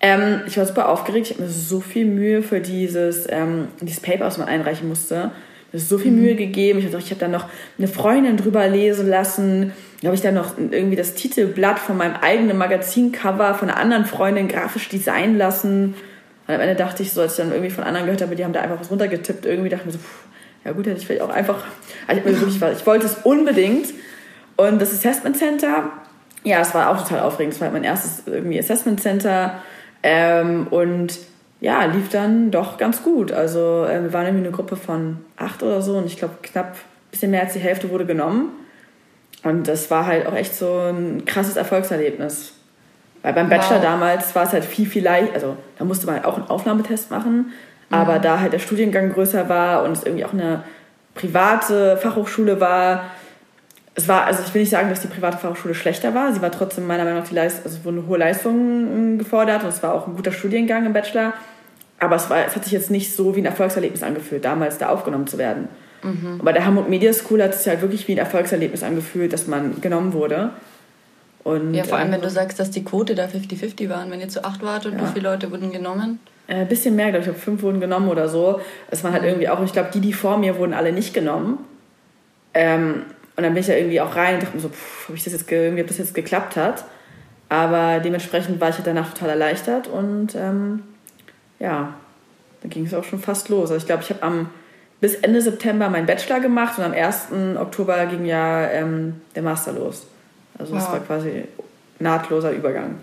[0.00, 1.26] Ähm, ich war super aufgeregt.
[1.26, 5.30] Ich habe mir so viel Mühe für dieses, ähm, dieses Paper, was man einreichen musste.
[5.72, 6.22] Mir so viel mhm.
[6.22, 6.78] Mühe gegeben.
[6.78, 7.46] Ich habe hab dann noch
[7.78, 9.72] eine Freundin drüber lesen lassen.
[10.00, 14.04] Da habe ich dann noch irgendwie das Titelblatt von meinem eigenen Magazincover von einer anderen
[14.04, 15.94] Freundin grafisch designen lassen.
[16.46, 18.44] Und am Ende dachte ich so, als ich dann irgendwie von anderen gehört habe, die
[18.44, 20.24] haben da einfach was runtergetippt, irgendwie dachte ich mir so, pff,
[20.64, 21.64] ja gut, hätte ich vielleicht auch einfach.
[22.06, 23.86] Also ich, wirklich, ich wollte es unbedingt.
[24.56, 25.92] Und das Assessment Center
[26.46, 27.54] ja, es war auch total aufregend.
[27.54, 29.54] Es war mein erstes irgendwie Assessment Center
[30.04, 31.18] ähm, und
[31.60, 33.32] ja, lief dann doch ganz gut.
[33.32, 36.74] Also äh, wir waren irgendwie eine Gruppe von acht oder so und ich glaube knapp
[36.74, 38.50] ein bisschen mehr als die Hälfte wurde genommen.
[39.42, 42.52] Und das war halt auch echt so ein krasses Erfolgserlebnis.
[43.22, 43.84] Weil beim Bachelor wow.
[43.84, 47.10] damals war es halt viel, viel leicht, also da musste man halt auch einen Aufnahmetest
[47.10, 47.52] machen,
[47.90, 48.22] aber mhm.
[48.22, 50.62] da halt der Studiengang größer war und es irgendwie auch eine
[51.14, 53.04] private Fachhochschule war,
[53.96, 56.32] es war, also ich will nicht sagen, dass die private Fachhochschule schlechter war.
[56.32, 59.70] Sie war trotzdem meiner Meinung nach die Leistung, also es wurden hohe Leistungen gefordert und
[59.70, 61.32] es war auch ein guter Studiengang im Bachelor.
[61.98, 64.90] Aber es, war, es hat sich jetzt nicht so wie ein Erfolgserlebnis angefühlt, damals da
[64.90, 65.68] aufgenommen zu werden.
[66.02, 66.34] Mhm.
[66.34, 69.32] Und bei der Hamburg Media School hat es sich halt wirklich wie ein Erfolgserlebnis angefühlt,
[69.32, 70.50] dass man genommen wurde.
[71.42, 74.10] Und, ja, vor allem, wenn du sagst, dass die Quote da 50-50 waren.
[74.10, 75.02] Wenn ihr zu acht wart und ja.
[75.02, 76.18] wie viele Leute wurden genommen?
[76.48, 78.60] Ein äh, bisschen mehr, glaube ich, ich fünf wurden genommen oder so.
[78.90, 79.28] Es waren halt mhm.
[79.28, 81.58] irgendwie auch, ich glaube, die, die vor mir wurden alle nicht genommen.
[82.52, 83.04] Ähm,
[83.36, 85.24] und dann bin ich da irgendwie auch rein und dachte mir so, pff, ob, ich
[85.24, 86.84] das jetzt, irgendwie, ob das jetzt geklappt hat.
[87.48, 90.82] Aber dementsprechend war ich halt danach total erleichtert und ähm,
[91.58, 91.94] ja,
[92.62, 93.70] dann ging es auch schon fast los.
[93.70, 94.50] Also ich glaube, ich habe am
[95.00, 97.28] bis Ende September meinen Bachelor gemacht und am 1.
[97.58, 100.06] Oktober ging ja ähm, der Master los.
[100.58, 100.92] Also es wow.
[100.92, 101.44] war quasi
[101.98, 102.96] nahtloser Übergang.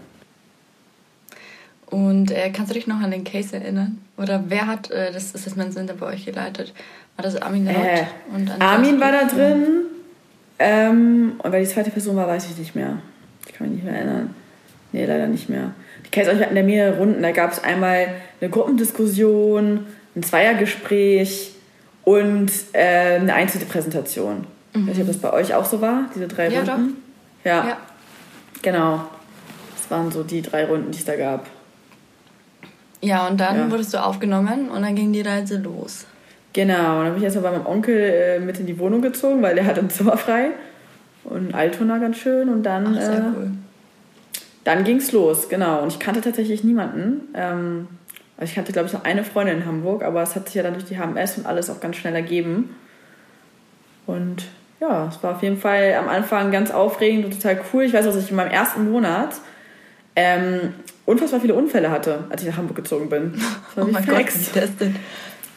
[1.86, 4.00] Und äh, kannst du dich noch an den Case erinnern?
[4.18, 6.74] Oder wer hat äh, das Assessment Center bei euch geleitet?
[7.16, 9.86] War das Armin äh, und Armin war da drin.
[10.60, 13.00] Ähm, und wer die zweite Person war, weiß ich nicht mehr.
[13.48, 14.36] Ich kann mich nicht mehr erinnern.
[14.92, 15.72] Nee, leider nicht mehr.
[16.06, 17.22] Die Case euch hatten ja mehrere Runden.
[17.22, 18.08] Da gab es einmal
[18.40, 19.86] eine Gruppendiskussion,
[20.16, 21.56] ein Zweiergespräch
[22.04, 24.46] und äh, eine Einzelpräsentation.
[24.74, 24.82] Mhm.
[24.82, 26.96] Ich weiß nicht, ob das bei euch auch so war, diese drei ja, Runden.
[27.44, 27.50] Doch.
[27.50, 27.78] Ja, ja.
[28.62, 29.04] Genau.
[29.76, 31.48] Das waren so die drei Runden, die es da gab.
[33.02, 33.72] Ja, und dann ja.
[33.72, 36.06] wurdest du aufgenommen und dann ging die Reise los.
[36.54, 39.42] Genau, und dann bin ich erstmal bei meinem Onkel äh, mit in die Wohnung gezogen,
[39.42, 40.52] weil der hat ein Zimmer frei.
[41.24, 42.50] Und Altona ganz schön.
[42.50, 43.52] Und dann, Ach, sehr äh, cool.
[44.64, 45.82] dann ging's los, genau.
[45.82, 47.22] Und ich kannte tatsächlich niemanden.
[47.34, 47.88] Ähm,
[48.38, 50.64] also ich kannte, glaube ich, noch eine Freundin in Hamburg, aber es hat sich ja
[50.64, 52.76] dann durch die HMS und alles auch ganz schnell ergeben.
[54.06, 54.46] Und
[54.80, 57.84] ja, es war auf jeden Fall am Anfang ganz aufregend und total cool.
[57.84, 59.36] Ich weiß, dass ich in meinem ersten Monat
[60.16, 60.74] ähm,
[61.06, 63.34] unfassbar viele Unfälle hatte, als ich nach Hamburg gezogen bin.
[63.34, 64.96] Das war Oh mein Gott, wie das denn?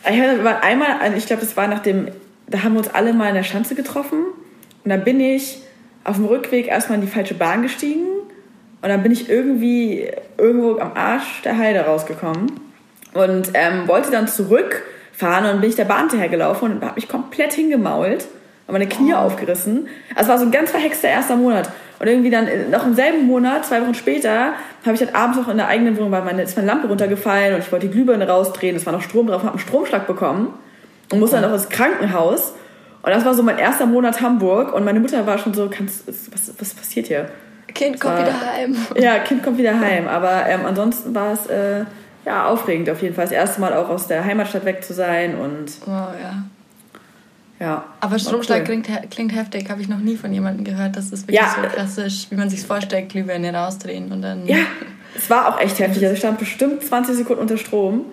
[0.08, 2.08] Ich wir waren einmal, also ich glaube, das war nach dem,
[2.48, 4.24] da haben wir uns alle mal in der Schanze getroffen
[4.84, 5.62] und dann bin ich
[6.04, 8.06] auf dem Rückweg erstmal in die falsche Bahn gestiegen
[8.82, 12.52] und dann bin ich irgendwie irgendwo am Arsch der Heide rausgekommen
[13.14, 17.52] und ähm, wollte dann zurückfahren und bin ich der Bahn hinterhergelaufen und habe mich komplett
[17.54, 18.28] hingemault
[18.66, 19.88] und meine Knie aufgerissen.
[20.14, 21.70] Also es war so ein ganz verhexter erster Monat.
[21.98, 24.52] Und irgendwie dann äh, noch im selben Monat, zwei Wochen später,
[24.84, 27.54] habe ich dann abends noch in der eigenen Wohnung, weil meine, ist meine Lampe runtergefallen
[27.54, 30.52] und ich wollte die Glühbirne rausdrehen, es war noch Strom drauf, habe einen Stromschlag bekommen
[31.12, 32.52] und musste dann noch ins Krankenhaus.
[33.02, 36.06] Und das war so mein erster Monat Hamburg und meine Mutter war schon so, kannst,
[36.08, 37.26] was, was passiert hier?
[37.72, 38.76] Kind, komm war- wieder heim.
[38.96, 40.08] Ja, Kind kommt wieder heim.
[40.08, 41.84] Aber ähm, ansonsten war es äh,
[42.24, 43.24] ja, aufregend auf jeden Fall.
[43.24, 46.42] Das erste Mal auch aus der Heimatstadt weg zu sein und Wow, ja.
[47.60, 47.84] Ja.
[48.00, 48.64] Aber Stromschlag cool.
[48.82, 50.96] klingt, klingt heftig, habe ich noch nie von jemandem gehört.
[50.96, 51.54] Das ist wirklich Ja.
[51.62, 54.46] so klassisch, wie man sich vorstellt, Glühbirne rausdrehen und dann.
[54.46, 54.58] Ja,
[55.16, 56.02] es war auch echt heftig.
[56.02, 58.06] Also ich stand bestimmt 20 Sekunden unter Strom.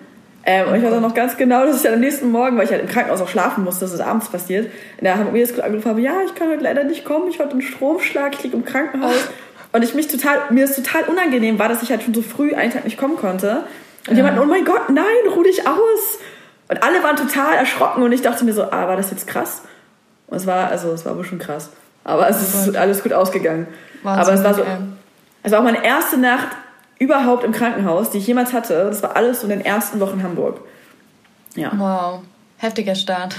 [0.46, 2.64] Ähm, und ich weiß auch noch ganz genau, dass ich dann am nächsten Morgen, weil
[2.66, 5.88] ich halt im Krankenhaus auch schlafen musste, das ist abends passiert, in der Hamburg angerufen
[5.88, 8.64] habe, ja, ich kann heute leider nicht kommen, ich hatte einen Stromschlag, ich liege im
[8.64, 9.30] Krankenhaus.
[9.72, 12.54] Und ich mich total, mir ist total unangenehm war, dass ich halt schon so früh
[12.54, 13.64] einen Tag nicht kommen konnte.
[14.06, 15.04] Und die meinten, oh mein Gott, nein,
[15.34, 16.18] ruh dich aus.
[16.68, 19.62] Und alle waren total erschrocken und ich dachte mir so, ah, war das jetzt krass?
[20.26, 21.70] Und es war, also es war aber schon krass.
[22.04, 23.66] Aber es ist alles gut ausgegangen.
[24.02, 24.62] Wahnsinn, aber es war so,
[25.42, 26.48] es war auch meine erste Nacht
[26.98, 28.84] überhaupt im Krankenhaus, die ich jemals hatte.
[28.84, 30.60] Das war alles so in den ersten Wochen Hamburg.
[31.54, 32.22] Ja, Wow.
[32.58, 33.34] Heftiger Start.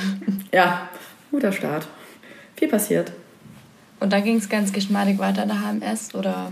[0.52, 0.88] ja,
[1.32, 1.88] guter Start.
[2.56, 3.12] Viel passiert.
[4.00, 6.52] Und dann ging es ganz geschmeidig weiter in der HMS oder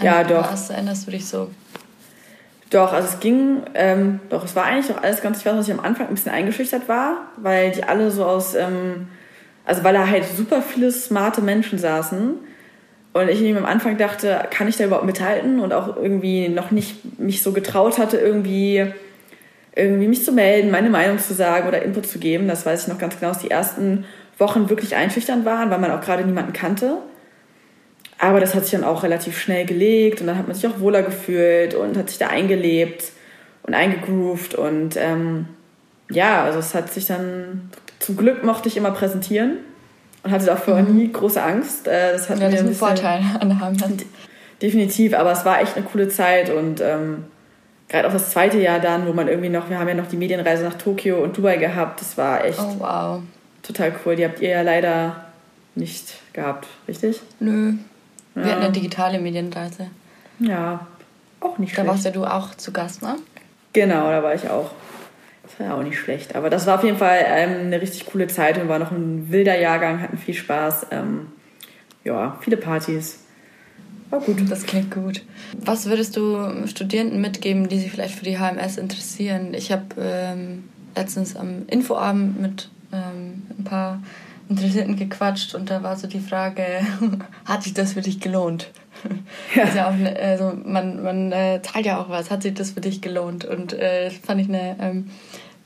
[0.00, 0.52] Ja, doch.
[0.52, 1.50] Was erinnerst du dich so?
[2.72, 5.68] Doch, also es ging, ähm, doch, es war eigentlich doch alles ganz, ich weiß, dass
[5.68, 9.08] ich am Anfang ein bisschen eingeschüchtert war, weil die alle so aus, ähm,
[9.66, 12.34] also weil da halt super viele smarte Menschen saßen
[13.12, 16.70] und ich irgendwie am Anfang dachte, kann ich da überhaupt mithalten und auch irgendwie noch
[16.70, 18.86] nicht mich so getraut hatte, irgendwie,
[19.76, 22.48] irgendwie mich zu melden, meine Meinung zu sagen oder Input zu geben.
[22.48, 24.06] Das weiß ich noch ganz genau, dass die ersten
[24.38, 26.96] Wochen wirklich einschüchternd waren, weil man auch gerade niemanden kannte.
[28.18, 30.78] Aber das hat sich dann auch relativ schnell gelegt und dann hat man sich auch
[30.80, 33.04] wohler gefühlt und hat sich da eingelebt
[33.64, 35.46] und eingegroovt und ähm,
[36.10, 39.58] ja, also es hat sich dann zum Glück mochte ich immer präsentieren
[40.22, 41.88] und hatte davor nie große Angst.
[41.88, 42.42] Äh, das hat Mhm.
[42.42, 44.04] Ja, mir das ist ein ein Vorteil an der HMS.
[44.60, 47.24] Definitiv, aber es war echt eine coole Zeit und ähm,
[47.88, 50.16] gerade auch das zweite Jahr dann, wo man irgendwie noch, wir haben ja noch die
[50.16, 53.22] Medienreise nach Tokio und Dubai gehabt, das war echt Oh, wow.
[53.64, 54.14] total cool.
[54.14, 55.24] Die habt ihr ja leider
[55.74, 57.20] nicht gehabt, richtig?
[57.40, 57.72] Nö.
[58.34, 59.88] Wir hatten eine digitale Medienreise.
[60.38, 60.86] Ja,
[61.40, 61.88] auch nicht Da schlecht.
[61.88, 63.16] warst ja du auch zu Gast, ne?
[63.72, 64.70] Genau, da war ich auch.
[65.42, 66.34] Das war ja auch nicht schlecht.
[66.34, 69.30] Aber das war auf jeden Fall ähm, eine richtig coole Zeit und war noch ein
[69.30, 70.86] wilder Jahrgang, hatten viel Spaß.
[70.90, 71.26] Ähm,
[72.04, 73.18] ja, viele Partys.
[74.10, 74.38] War gut.
[74.50, 75.22] Das klingt gut.
[75.58, 79.54] Was würdest du Studierenden mitgeben, die sich vielleicht für die HMS interessieren?
[79.54, 80.64] Ich habe ähm,
[80.94, 84.02] letztens am Infoabend mit ähm, ein paar
[84.48, 86.62] Interessierten gequatscht und da war so die Frage,
[87.44, 88.70] hat sich das für dich gelohnt?
[89.54, 89.64] Ja.
[89.64, 92.72] Ist ja auch eine, also man, man äh, zahlt ja auch was, hat sich das
[92.72, 93.44] für dich gelohnt?
[93.44, 95.10] Und äh, das fand ich eine ähm,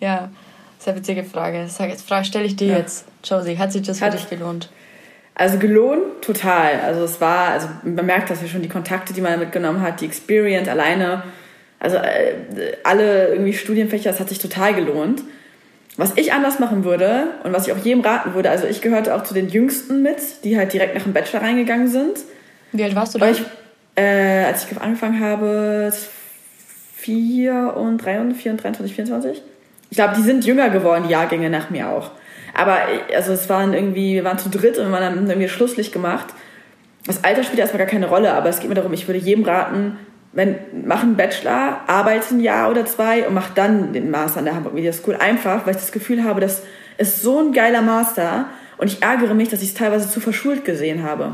[0.01, 0.31] ja,
[0.79, 1.67] sehr witzige Frage.
[1.69, 2.79] Sag jetzt, Frage stelle ich dir Ja.
[2.79, 4.71] jetzt, Josie, hat sich das für Hat- dich gelohnt?
[5.35, 6.81] Also gelohnt, total.
[6.81, 10.01] Also es war, also man merkt das ja schon, die Kontakte, die man mitgenommen hat,
[10.01, 11.25] die Experience alleine.
[11.79, 12.33] Also äh,
[12.85, 15.23] alle irgendwie Studienfächer, das hat sich total gelohnt.
[15.97, 19.15] Was ich anders machen würde und was ich auch jedem raten würde, also ich gehörte
[19.15, 22.19] auch zu den Jüngsten mit, die halt direkt nach dem Bachelor reingegangen sind.
[22.73, 23.31] Wie alt warst du da?
[23.31, 23.43] Ich,
[23.95, 25.91] äh, als ich angefangen habe,
[26.97, 29.43] 4 und 23, 24, 24.
[29.89, 32.11] Ich glaube, die sind jünger geworden, die Jahrgänge nach mir auch.
[32.53, 32.79] Aber
[33.15, 36.27] also es waren irgendwie, wir waren zu dritt und wir haben dann irgendwie Schlusslicht gemacht.
[37.07, 39.45] Das Alter spielt erstmal gar keine Rolle, aber es geht mir darum, ich würde jedem
[39.45, 39.99] raten,
[40.37, 44.44] wenn, mach einen Bachelor, arbeite ein Jahr oder zwei und mach dann den Master an
[44.44, 45.16] der Hamburg Media School.
[45.16, 46.62] Einfach, weil ich das Gefühl habe, das
[46.99, 48.44] ist so ein geiler Master
[48.79, 51.32] und ich ärgere mich, dass ich es teilweise zu verschult gesehen habe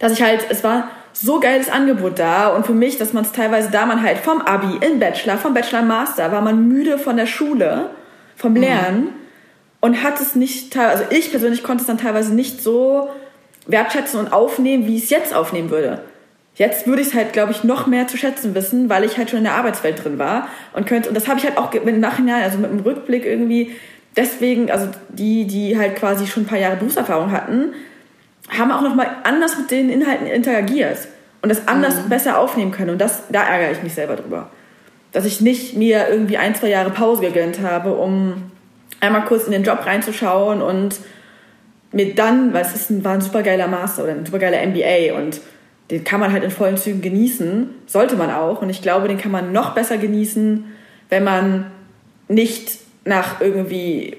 [0.00, 3.32] dass ich halt, es war so geiles Angebot da und für mich, dass man es
[3.32, 6.96] teilweise, da man halt vom Abi, in Bachelor, vom Bachelor in Master, war man müde
[6.98, 7.90] von der Schule,
[8.36, 9.08] vom Lernen
[9.80, 13.10] und hat es nicht, teil- also ich persönlich konnte es dann teilweise nicht so
[13.66, 16.00] wertschätzen und aufnehmen, wie ich es jetzt aufnehmen würde.
[16.56, 19.30] Jetzt würde ich es halt, glaube ich, noch mehr zu schätzen wissen, weil ich halt
[19.30, 22.00] schon in der Arbeitswelt drin war und könnte, und das habe ich halt auch im
[22.00, 23.72] Nachhinein, also mit dem Rückblick irgendwie,
[24.16, 27.72] deswegen, also die, die halt quasi schon ein paar Jahre Berufserfahrung hatten,
[28.48, 30.98] haben auch noch mal anders mit den Inhalten interagiert
[31.42, 32.90] und das anders besser aufnehmen können.
[32.90, 34.50] Und das, da ärgere ich mich selber drüber.
[35.12, 38.50] Dass ich nicht mir irgendwie ein, zwei Jahre Pause gegönnt habe, um
[39.00, 40.96] einmal kurz in den Job reinzuschauen und
[41.92, 44.64] mir dann, weil es ist ein, war ein super geiler Master oder ein super geiler
[44.66, 45.40] MBA und
[45.90, 48.62] den kann man halt in vollen Zügen genießen, sollte man auch.
[48.62, 50.64] Und ich glaube, den kann man noch besser genießen,
[51.10, 51.66] wenn man
[52.28, 54.16] nicht nach irgendwie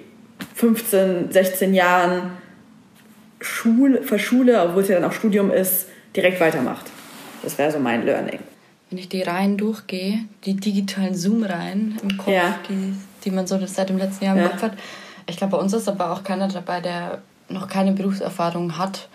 [0.56, 2.32] 15, 16 Jahren
[3.42, 6.86] Schule, Verschule, obwohl es ja dann auch Studium ist, direkt weitermacht.
[7.44, 8.40] Das wäre so mein Learning.
[8.90, 12.60] Wenn ich die Reihen durchgehe, die digitalen Zoom-Reihen im Kopf, ja.
[12.70, 12.94] die,
[13.24, 14.50] die man so seit dem letzten Jahr im ja.
[14.50, 14.74] Kopf hat,
[15.28, 19.10] ich glaube, bei uns ist aber auch keiner dabei, der noch keine Berufserfahrung hat.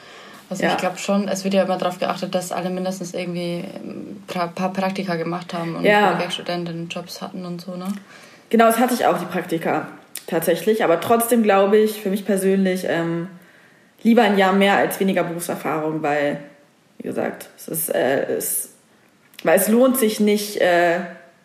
[0.51, 0.70] Also ja.
[0.70, 4.72] ich glaube schon, es wird ja immer darauf geachtet, dass alle mindestens irgendwie ein paar
[4.72, 6.18] Praktika gemacht haben und ja.
[6.18, 7.86] Werkstudentinnen Jobs hatten und so, ne?
[8.51, 9.86] Genau, das hatte ich auch, die Praktika
[10.26, 10.82] tatsächlich.
[10.82, 13.28] Aber trotzdem glaube ich, für mich persönlich, ähm,
[14.03, 16.40] lieber ein Jahr mehr als weniger Berufserfahrung, weil,
[16.98, 18.70] wie gesagt, es ist, äh, es,
[19.44, 20.98] weil es lohnt sich nicht, äh,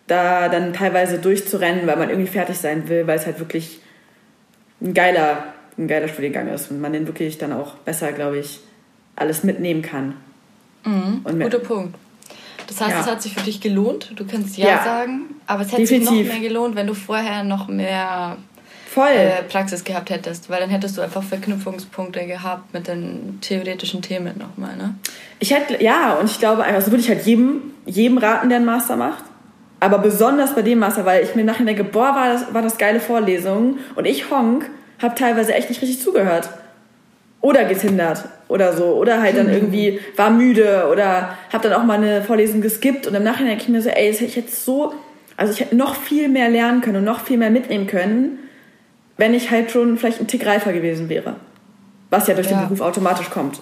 [0.07, 3.81] da dann teilweise durchzurennen, weil man irgendwie fertig sein will, weil es halt wirklich
[4.81, 5.45] ein geiler,
[5.77, 8.61] ein geiler Studiengang ist und man den wirklich dann auch besser, glaube ich,
[9.15, 10.15] alles mitnehmen kann.
[10.83, 11.95] Mhm, guter Punkt.
[12.67, 13.01] Das heißt, ja.
[13.01, 14.11] es hat sich für dich gelohnt.
[14.15, 14.83] Du kannst ja, ja.
[14.83, 16.09] sagen, aber es hätte Definitiv.
[16.09, 18.37] sich noch mehr gelohnt, wenn du vorher noch mehr
[18.95, 24.37] äh, Praxis gehabt hättest, weil dann hättest du einfach Verknüpfungspunkte gehabt mit den theoretischen Themen
[24.37, 24.95] nochmal, ne?
[25.39, 28.65] Ich hätte, ja, und ich glaube, also würde ich halt jedem, jedem raten, der einen
[28.65, 29.23] Master macht.
[29.81, 32.77] Aber besonders bei dem Master, weil ich mir nachher denke, boah, war das, war das
[32.77, 33.77] geile Vorlesung.
[33.95, 34.69] Und ich, Honk,
[35.01, 36.49] habe teilweise echt nicht richtig zugehört
[37.45, 41.93] oder getindert oder so oder halt dann irgendwie war müde oder habe dann auch mal
[41.93, 44.65] eine Vorlesung geskippt und im Nachhinein denke ich mir so, ey, das hätte ich jetzt
[44.65, 44.95] so,
[45.37, 48.39] also ich hätte noch viel mehr lernen können und noch viel mehr mitnehmen können,
[49.17, 51.35] wenn ich halt schon vielleicht ein Tick reifer gewesen wäre.
[52.09, 52.57] Was ja durch ja.
[52.57, 53.59] den Beruf automatisch kommt.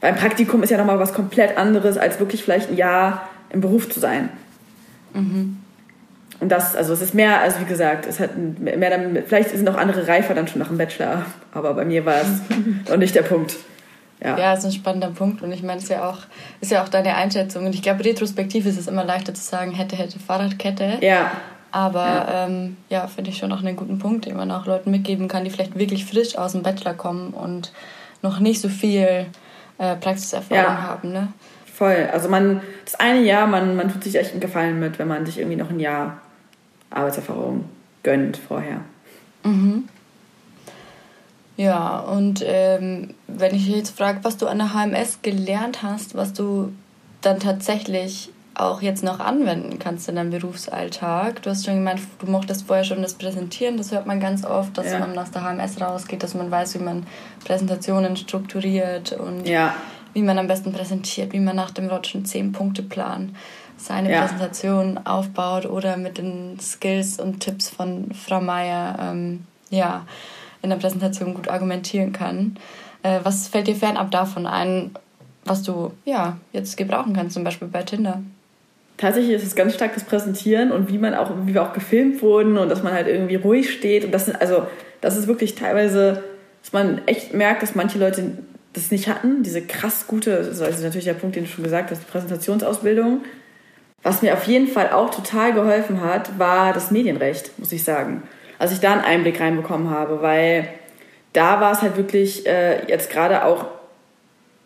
[0.00, 3.90] Beim Praktikum ist ja nochmal was komplett anderes, als wirklich vielleicht ein Jahr im Beruf
[3.90, 4.30] zu sein.
[5.12, 5.58] Mhm.
[6.42, 9.68] Und das, also es ist mehr, also wie gesagt, es hat mehr dann, vielleicht sind
[9.70, 11.24] auch andere reifer dann schon nach dem Bachelor,
[11.54, 12.42] aber bei mir war es
[12.90, 13.54] noch nicht der Punkt.
[14.20, 14.36] Ja.
[14.36, 16.18] ja, ist ein spannender Punkt und ich meine, es ist ja auch,
[16.60, 19.70] ist ja auch deine Einschätzung und ich glaube, retrospektiv ist es immer leichter zu sagen,
[19.70, 20.98] hätte, hätte, Fahrradkette.
[21.00, 21.30] Ja.
[21.70, 24.90] Aber ja, ähm, ja finde ich schon auch einen guten Punkt, den man auch Leuten
[24.90, 27.72] mitgeben kann, die vielleicht wirklich frisch aus dem Bachelor kommen und
[28.20, 29.26] noch nicht so viel
[29.78, 30.82] äh, Praxiserfahrung ja.
[30.82, 31.12] haben.
[31.12, 31.28] Ne?
[31.72, 32.08] Voll.
[32.12, 35.24] Also man, das eine Jahr, man, man tut sich echt einen Gefallen mit, wenn man
[35.24, 36.20] sich irgendwie noch ein Jahr
[36.96, 37.64] Arbeitserfahrung
[38.02, 38.80] gönnt vorher.
[39.44, 39.88] Mhm.
[41.56, 46.32] Ja, und ähm, wenn ich jetzt frage, was du an der HMS gelernt hast, was
[46.32, 46.72] du
[47.20, 51.42] dann tatsächlich auch jetzt noch anwenden kannst in deinem Berufsalltag.
[51.42, 54.76] Du hast schon gemeint, du mochtest vorher schon das Präsentieren, das hört man ganz oft,
[54.76, 54.98] dass ja.
[54.98, 57.06] man aus der HMS rausgeht, dass man weiß, wie man
[57.44, 59.74] Präsentationen strukturiert und ja.
[60.12, 63.34] wie man am besten präsentiert, wie man nach dem Rotschen 10-Punkte-Plan
[63.82, 64.22] seine ja.
[64.22, 70.06] Präsentation aufbaut oder mit den Skills und Tipps von Frau Meier ähm, ja,
[70.62, 72.56] in der Präsentation gut argumentieren kann.
[73.02, 74.92] Äh, was fällt dir fernab davon ein,
[75.44, 78.22] was du ja, jetzt gebrauchen kannst, zum Beispiel bei Tinder?
[78.96, 82.22] Tatsächlich ist es ganz stark das Präsentieren und wie man auch, wie wir auch gefilmt
[82.22, 84.04] wurden und dass man halt irgendwie ruhig steht.
[84.04, 84.66] Und das sind, also,
[85.00, 86.22] das ist wirklich teilweise,
[86.62, 88.38] dass man echt merkt, dass manche Leute
[88.74, 92.00] das nicht hatten, diese krass gute, also natürlich der Punkt, den du schon gesagt hast,
[92.00, 93.22] die Präsentationsausbildung,
[94.02, 98.22] was mir auf jeden Fall auch total geholfen hat, war das Medienrecht, muss ich sagen.
[98.58, 100.68] Als ich da einen Einblick reinbekommen habe, weil
[101.32, 103.66] da war es halt wirklich äh, jetzt gerade auch,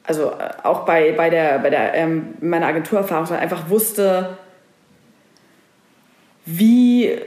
[0.05, 4.39] also äh, auch bei, bei, der, bei der, ähm, meiner Agenturerfahrung, dass einfach wusste,
[6.47, 7.19] wie,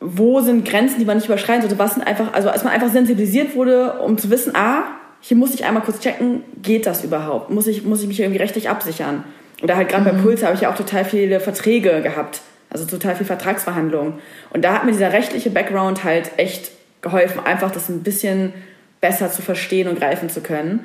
[0.00, 2.90] wo sind Grenzen, die man nicht überschreiten sollte, was sind einfach, also als man einfach
[2.90, 4.84] sensibilisiert wurde, um zu wissen, ah,
[5.20, 7.50] hier muss ich einmal kurz checken, geht das überhaupt?
[7.50, 9.24] Muss ich, muss ich mich irgendwie rechtlich absichern?
[9.62, 10.16] Oder halt gerade mhm.
[10.16, 14.14] bei Puls habe ich ja auch total viele Verträge gehabt, also total viel Vertragsverhandlungen.
[14.50, 18.52] Und da hat mir dieser rechtliche Background halt echt geholfen, einfach das ein bisschen
[19.00, 20.84] besser zu verstehen und greifen zu können.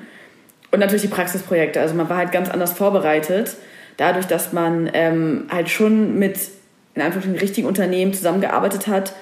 [0.71, 1.79] Und natürlich die Praxisprojekte.
[1.79, 3.55] Also man war halt ganz anders vorbereitet,
[3.97, 6.37] dadurch, dass man ähm, halt schon mit
[6.93, 9.13] in Anführungsstrichen richtigen Unternehmen zusammengearbeitet hat,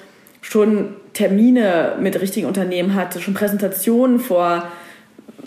[0.42, 4.68] schon Termine mit richtigen Unternehmen hatte, schon Präsentationen vor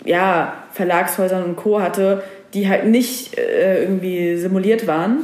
[0.05, 1.81] ja, Verlagshäusern und Co.
[1.81, 2.23] hatte,
[2.53, 5.19] die halt nicht äh, irgendwie simuliert waren.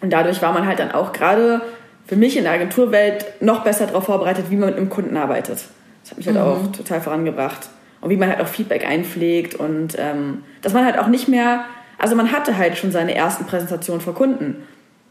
[0.00, 1.62] Und dadurch war man halt dann auch gerade
[2.06, 5.64] für mich in der Agenturwelt noch besser darauf vorbereitet, wie man mit einem Kunden arbeitet.
[6.02, 6.42] Das hat mich halt mhm.
[6.42, 7.68] auch total vorangebracht.
[8.00, 11.64] Und wie man halt auch Feedback einpflegt und ähm, dass man halt auch nicht mehr,
[11.98, 14.66] also man hatte halt schon seine ersten Präsentationen vor Kunden.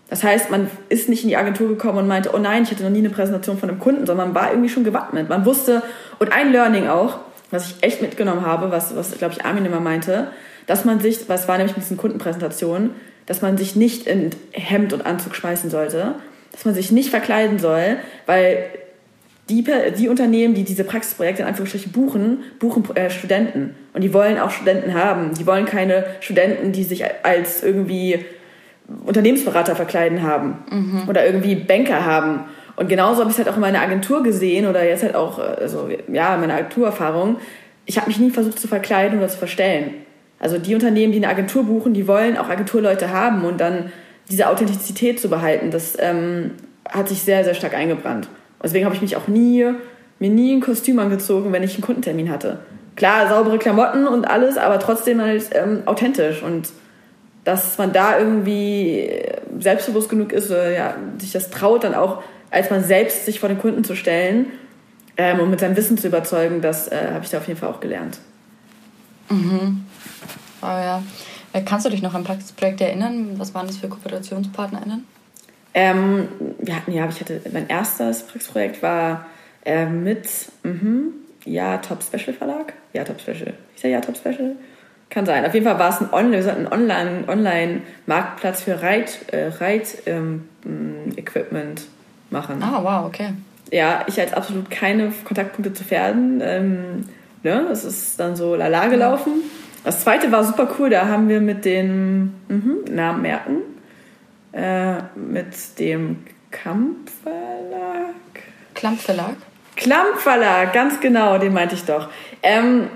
[0.09, 2.84] Das heißt, man ist nicht in die Agentur gekommen und meinte, oh nein, ich hatte
[2.84, 5.30] noch nie eine Präsentation von einem Kunden, sondern man war irgendwie schon gewappnet.
[5.30, 5.84] Man wusste,
[6.20, 9.80] und ein Learning auch, was ich echt mitgenommen habe, was, was glaube ich, Armin immer
[9.80, 10.28] meinte,
[10.72, 12.91] dass man sich, was war nämlich mit diesen Kundenpräsentationen,
[13.26, 16.15] dass man sich nicht in Hemd und Anzug schmeißen sollte,
[16.53, 18.63] dass man sich nicht verkleiden soll, weil
[19.49, 19.65] die,
[19.97, 23.76] die Unternehmen, die diese Praxisprojekte in Anführungsstrichen buchen, buchen äh, Studenten.
[23.93, 25.34] Und die wollen auch Studenten haben.
[25.34, 28.24] Die wollen keine Studenten, die sich als irgendwie
[29.03, 31.09] Unternehmensberater verkleiden haben mhm.
[31.09, 32.45] oder irgendwie Banker haben.
[32.78, 35.38] Und genauso habe ich es halt auch in meiner Agentur gesehen oder jetzt halt auch,
[35.38, 37.36] also ja, in meiner Agenturerfahrung.
[37.86, 39.95] Ich habe mich nie versucht zu verkleiden oder zu verstellen.
[40.41, 43.91] Also die Unternehmen, die eine Agentur buchen, die wollen auch Agenturleute haben und dann
[44.29, 46.51] diese Authentizität zu behalten, das ähm,
[46.89, 48.27] hat sich sehr, sehr stark eingebrannt.
[48.63, 49.67] Deswegen habe ich mich auch nie,
[50.17, 52.59] mir nie ein Kostüm angezogen, wenn ich einen Kundentermin hatte.
[52.95, 56.69] Klar, saubere Klamotten und alles, aber trotzdem halt ähm, authentisch und
[57.43, 59.11] dass man da irgendwie
[59.59, 63.47] selbstbewusst genug ist oder ja, sich das traut, dann auch als man selbst sich vor
[63.47, 64.47] den Kunden zu stellen
[65.17, 67.69] ähm, und mit seinem Wissen zu überzeugen, das äh, habe ich da auf jeden Fall
[67.69, 68.19] auch gelernt.
[69.29, 69.85] Mhm.
[70.61, 71.03] Oh ja.
[71.53, 73.33] Äh, kannst du dich noch an Praxisprojekte erinnern?
[73.37, 75.05] Was waren das für KooperationspartnerInnen?
[75.73, 76.27] Ähm,
[76.59, 79.25] wir hatten, ja, ich hatte, mein erstes Praxisprojekt war
[79.65, 80.27] äh, mit,
[80.63, 81.11] mh,
[81.45, 82.73] ja, Top Special Verlag.
[82.93, 83.53] Ja, Top Special.
[83.75, 84.55] Ist ja ja Top Special?
[85.09, 85.45] Kann sein.
[85.45, 90.47] Auf jeden Fall war es ein Online, Online, Marktplatz für Reit, äh, Reit ähm,
[91.17, 91.81] Equipment
[92.29, 92.63] machen.
[92.63, 93.33] Ah, wow, okay.
[93.71, 96.41] Ja, ich als absolut keine Kontaktpunkte zu Pferden.
[96.41, 97.05] Ähm,
[97.43, 99.43] ne, das ist dann so lala gelaufen.
[99.84, 103.61] Das zweite war super cool, da haben wir mit den mh, Namen merken,
[104.53, 108.13] äh, mit dem Kampfverlag.
[108.75, 109.36] Klampverlag?
[109.75, 112.09] Klampverlag, ganz genau, den meinte ich doch.
[112.43, 112.89] Ähm,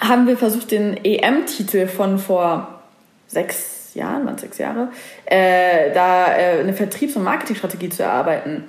[0.00, 2.80] haben wir versucht, den EM-Titel von vor
[3.26, 4.88] sechs Jahren, waren sechs Jahre,
[5.26, 8.64] äh, da äh, eine Vertriebs- und Marketingstrategie zu erarbeiten.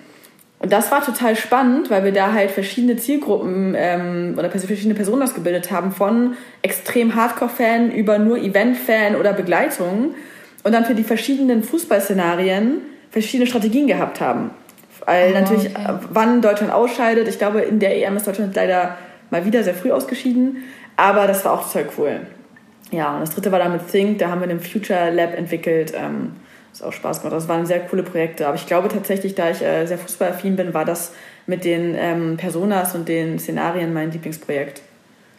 [0.62, 5.24] Und das war total spannend, weil wir da halt verschiedene Zielgruppen ähm, oder verschiedene Personen
[5.24, 10.14] ausgebildet haben, von extrem Hardcore-Fan über nur Event-Fan oder Begleitung
[10.64, 14.52] und dann für die verschiedenen Fußballszenarien verschiedene Strategien gehabt haben.
[15.04, 15.98] Weil oh, natürlich, okay.
[16.12, 18.98] wann Deutschland ausscheidet, ich glaube, in der EM ist Deutschland leider
[19.32, 20.58] mal wieder sehr früh ausgeschieden,
[20.96, 22.20] aber das war auch total cool.
[22.92, 25.94] Ja, und das dritte war dann mit Think, da haben wir einen Future Lab entwickelt.
[25.96, 26.34] Ähm,
[26.72, 27.36] das hat auch Spaß gemacht.
[27.36, 28.48] Das waren sehr coole Projekte.
[28.48, 31.14] Aber ich glaube tatsächlich, da ich äh, sehr fußballaffin bin, war das
[31.48, 34.82] mit den ähm, Personas und den Szenarien mein Lieblingsprojekt.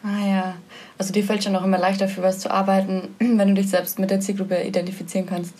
[0.03, 0.55] Ah ja.
[0.97, 3.99] Also dir fällt schon auch immer leichter für was zu arbeiten, wenn du dich selbst
[3.99, 5.53] mit der Zielgruppe identifizieren kannst.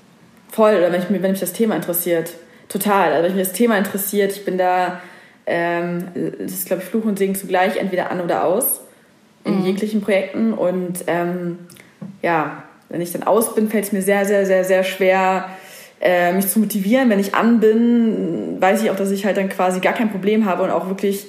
[0.51, 2.32] Voll, oder wenn, ich, wenn mich das Thema interessiert.
[2.69, 3.13] Total.
[3.13, 5.01] Also wenn mich das Thema interessiert, ich bin da,
[5.45, 6.05] ähm,
[6.39, 8.82] das ist glaube ich Fluch und Segen zugleich, entweder an oder aus
[9.45, 9.65] in mhm.
[9.65, 10.53] jeglichen Projekten.
[10.53, 11.59] Und ähm,
[12.21, 15.49] ja, wenn ich dann aus bin, fällt es mir sehr, sehr, sehr, sehr schwer,
[16.04, 17.10] äh, mich zu motivieren.
[17.10, 20.45] Wenn ich an bin, weiß ich auch, dass ich halt dann quasi gar kein Problem
[20.45, 21.28] habe und auch wirklich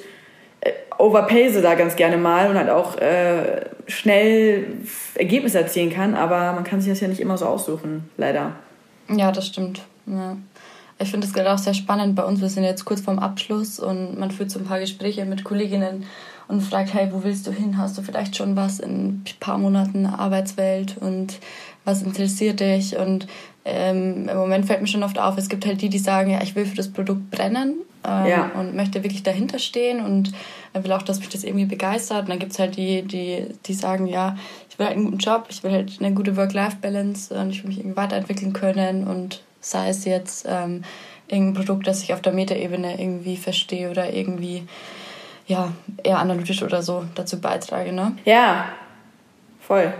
[0.61, 4.67] äh, overpace da ganz gerne mal und halt auch äh, schnell
[5.15, 6.15] Ergebnisse erzielen kann.
[6.15, 8.53] Aber man kann sich das ja nicht immer so aussuchen, leider.
[9.09, 9.83] Ja, das stimmt.
[10.07, 10.37] Ja.
[10.99, 12.41] Ich finde es gerade auch sehr spannend bei uns.
[12.41, 16.05] Wir sind jetzt kurz vorm Abschluss und man führt so ein paar Gespräche mit Kolleginnen
[16.47, 17.79] und fragt, hey, wo willst du hin?
[17.79, 21.39] Hast du vielleicht schon was in ein paar Monaten Arbeitswelt und
[21.85, 22.97] was interessiert dich?
[22.97, 23.27] Und
[23.65, 26.43] ähm, im Moment fällt mir schon oft auf, es gibt halt die, die sagen, ja,
[26.43, 28.51] ich will für das Produkt brennen ähm, ja.
[28.55, 30.33] und möchte wirklich dahinter stehen und
[30.75, 32.23] will auch, dass mich das irgendwie begeistert.
[32.23, 34.37] Und dann gibt es halt die, die, die sagen, ja,
[34.69, 37.69] ich will halt einen guten Job, ich will halt eine gute Work-Life-Balance und ich will
[37.69, 40.85] mich irgendwie weiterentwickeln können und sei es jetzt ähm,
[41.27, 44.65] irgendein Produkt, das ich auf der Metaebene irgendwie verstehe oder irgendwie
[45.47, 47.93] ja, eher analytisch oder so dazu beitrage.
[47.93, 48.17] Ne?
[48.27, 48.67] Ja,
[49.61, 49.95] voll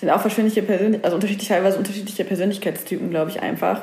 [0.00, 3.82] sind auch verschiedliche Persön also unterschiedlich, teilweise unterschiedliche Persönlichkeitstypen, glaube ich, einfach.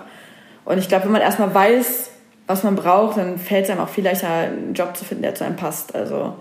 [0.63, 2.11] Und ich glaube, wenn man erstmal weiß,
[2.47, 5.36] was man braucht, dann fällt es einem auch viel leichter, einen Job zu finden, der
[5.36, 5.95] zu einem passt.
[5.95, 6.36] Also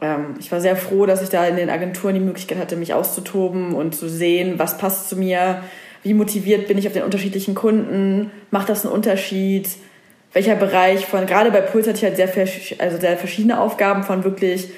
[0.00, 2.94] ähm, ich war sehr froh, dass ich da in den Agenturen die Möglichkeit hatte, mich
[2.94, 5.62] auszutoben und zu sehen, was passt zu mir,
[6.02, 9.68] wie motiviert bin ich auf den unterschiedlichen Kunden, macht das einen Unterschied,
[10.32, 12.28] welcher Bereich von, gerade bei Puls hatte ich halt sehr,
[12.78, 14.68] also sehr verschiedene Aufgaben von wirklich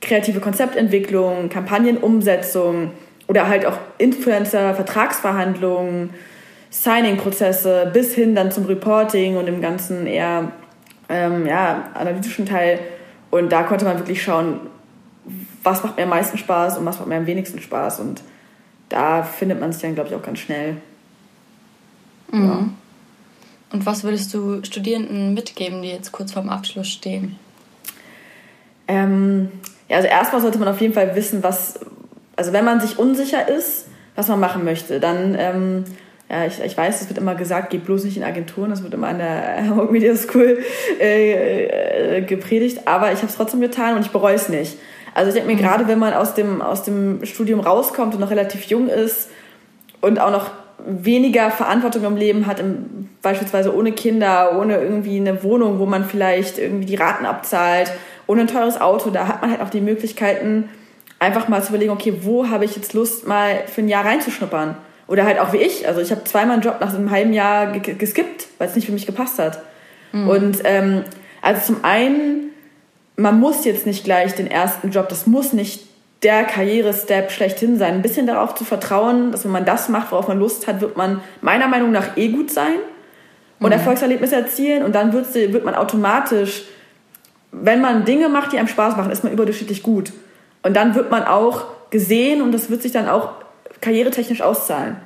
[0.00, 2.90] kreative Konzeptentwicklung, Kampagnenumsetzung,
[3.26, 6.10] oder halt auch Influencer, Vertragsverhandlungen,
[6.70, 10.52] Signing-Prozesse bis hin dann zum Reporting und dem ganzen eher
[11.08, 12.80] ähm, ja, analytischen Teil.
[13.30, 14.60] Und da konnte man wirklich schauen,
[15.62, 18.00] was macht mir am meisten Spaß und was macht mir am wenigsten Spaß.
[18.00, 18.22] Und
[18.88, 20.76] da findet man sich dann, glaube ich, auch ganz schnell.
[22.30, 22.44] Mhm.
[22.44, 22.68] Ja.
[23.72, 27.36] Und was würdest du Studierenden mitgeben, die jetzt kurz vorm Abschluss stehen?
[28.86, 29.50] Ähm,
[29.88, 31.80] ja, also erstmal sollte man auf jeden Fall wissen, was,
[32.36, 35.84] also wenn man sich unsicher ist, was man machen möchte, dann, ähm,
[36.30, 38.94] ja, ich, ich weiß, es wird immer gesagt, geht bloß nicht in Agenturen, das wird
[38.94, 40.58] immer an der Hamburg Media School
[41.00, 44.78] äh, äh, gepredigt, aber ich habe es trotzdem getan und ich bereue es nicht.
[45.14, 45.64] Also ich denke mir, mhm.
[45.64, 49.30] gerade wenn man aus dem, aus dem Studium rauskommt und noch relativ jung ist
[50.00, 50.50] und auch noch
[50.86, 56.04] weniger Verantwortung im Leben hat im beispielsweise ohne Kinder, ohne irgendwie eine Wohnung, wo man
[56.04, 57.90] vielleicht irgendwie die Raten abzahlt,
[58.26, 60.68] ohne ein teures Auto, da hat man halt auch die Möglichkeiten,
[61.18, 64.76] einfach mal zu überlegen, okay, wo habe ich jetzt Lust, mal für ein Jahr reinzuschnuppern?
[65.06, 65.86] Oder halt auch wie ich.
[65.86, 68.92] Also ich habe zweimal einen Job nach einem halben Jahr geskippt, weil es nicht für
[68.92, 69.60] mich gepasst hat.
[70.12, 70.28] Mhm.
[70.28, 71.04] Und ähm,
[71.42, 72.50] also zum einen,
[73.16, 75.82] man muss jetzt nicht gleich den ersten Job, das muss nicht
[76.22, 77.94] der Karrierestep schlechthin sein.
[77.94, 80.96] Ein bisschen darauf zu vertrauen, dass wenn man das macht, worauf man Lust hat, wird
[80.96, 82.76] man meiner Meinung nach eh gut sein
[83.60, 83.72] und mhm.
[83.72, 84.82] Erfolgserlebnisse erzielen.
[84.84, 86.64] Und dann wird, wird man automatisch,
[87.52, 90.12] wenn man Dinge macht, die einem Spaß machen, ist man überdurchschnittlich gut.
[90.64, 93.30] Und dann wird man auch gesehen und das wird sich dann auch
[93.80, 94.96] karrieretechnisch auszahlen.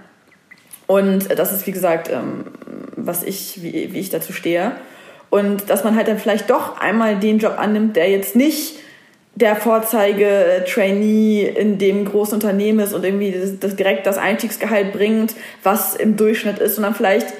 [0.86, 2.46] Und das ist, wie gesagt, ähm,
[2.96, 4.72] was ich, wie, wie ich dazu stehe.
[5.28, 8.76] Und dass man halt dann vielleicht doch einmal den Job annimmt, der jetzt nicht
[9.34, 15.34] der Vorzeige-Trainee in dem großen Unternehmen ist und irgendwie das, das, direkt das Einstiegsgehalt bringt,
[15.62, 17.34] was im Durchschnitt ist, sondern vielleicht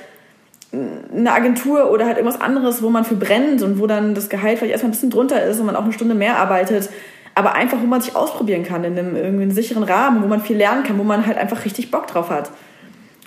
[0.71, 4.59] eine Agentur oder halt irgendwas anderes, wo man für brennt und wo dann das Gehalt
[4.59, 6.91] vielleicht erstmal ein bisschen drunter ist und man auch eine Stunde mehr arbeitet,
[7.39, 10.43] aber einfach, wo man sich ausprobieren kann, in einem irgendwie einen sicheren Rahmen, wo man
[10.43, 12.51] viel lernen kann, wo man halt einfach richtig Bock drauf hat.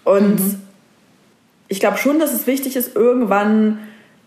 [0.04, 0.62] Und mhm.
[1.70, 3.80] ich glaube schon, dass es wichtig ist, irgendwann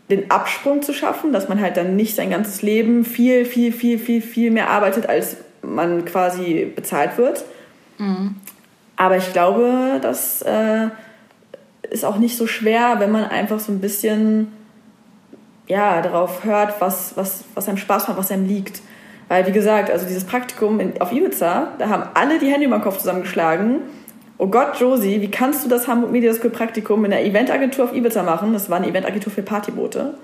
[0.09, 3.99] den Absprung zu schaffen, dass man halt dann nicht sein ganzes Leben viel, viel, viel,
[3.99, 7.45] viel, viel mehr arbeitet, als man quasi bezahlt wird.
[7.99, 8.37] Mhm.
[8.97, 10.89] Aber ich glaube, das äh,
[11.91, 14.51] ist auch nicht so schwer, wenn man einfach so ein bisschen
[15.67, 18.81] ja, darauf hört, was, was, was einem Spaß macht, was einem liegt.
[19.29, 22.79] Weil, wie gesagt, also dieses Praktikum in, auf Ibiza, da haben alle die Hände über
[22.79, 23.81] den Kopf zusammengeschlagen
[24.39, 27.95] oh Gott, Josie, wie kannst du das Hamburg Media School Praktikum in der Eventagentur auf
[27.95, 28.53] Ibiza machen?
[28.53, 30.15] Das war eine Eventagentur für Partyboote.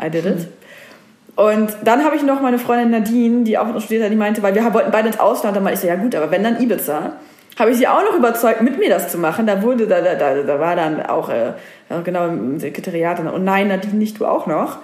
[0.00, 0.48] I did it.
[1.34, 4.42] Und dann habe ich noch meine Freundin Nadine, die auch noch studiert hat, die meinte,
[4.42, 6.60] weil wir wollten beide ins Ausland, dann meinte ich so, ja gut, aber wenn dann
[6.60, 7.12] Ibiza,
[7.58, 9.46] habe ich sie auch noch überzeugt, mit mir das zu machen.
[9.46, 11.52] Da wurde, da, da, da war dann auch äh,
[12.04, 14.78] genau im Sekretariat und oh nein, Nadine, nicht du auch noch.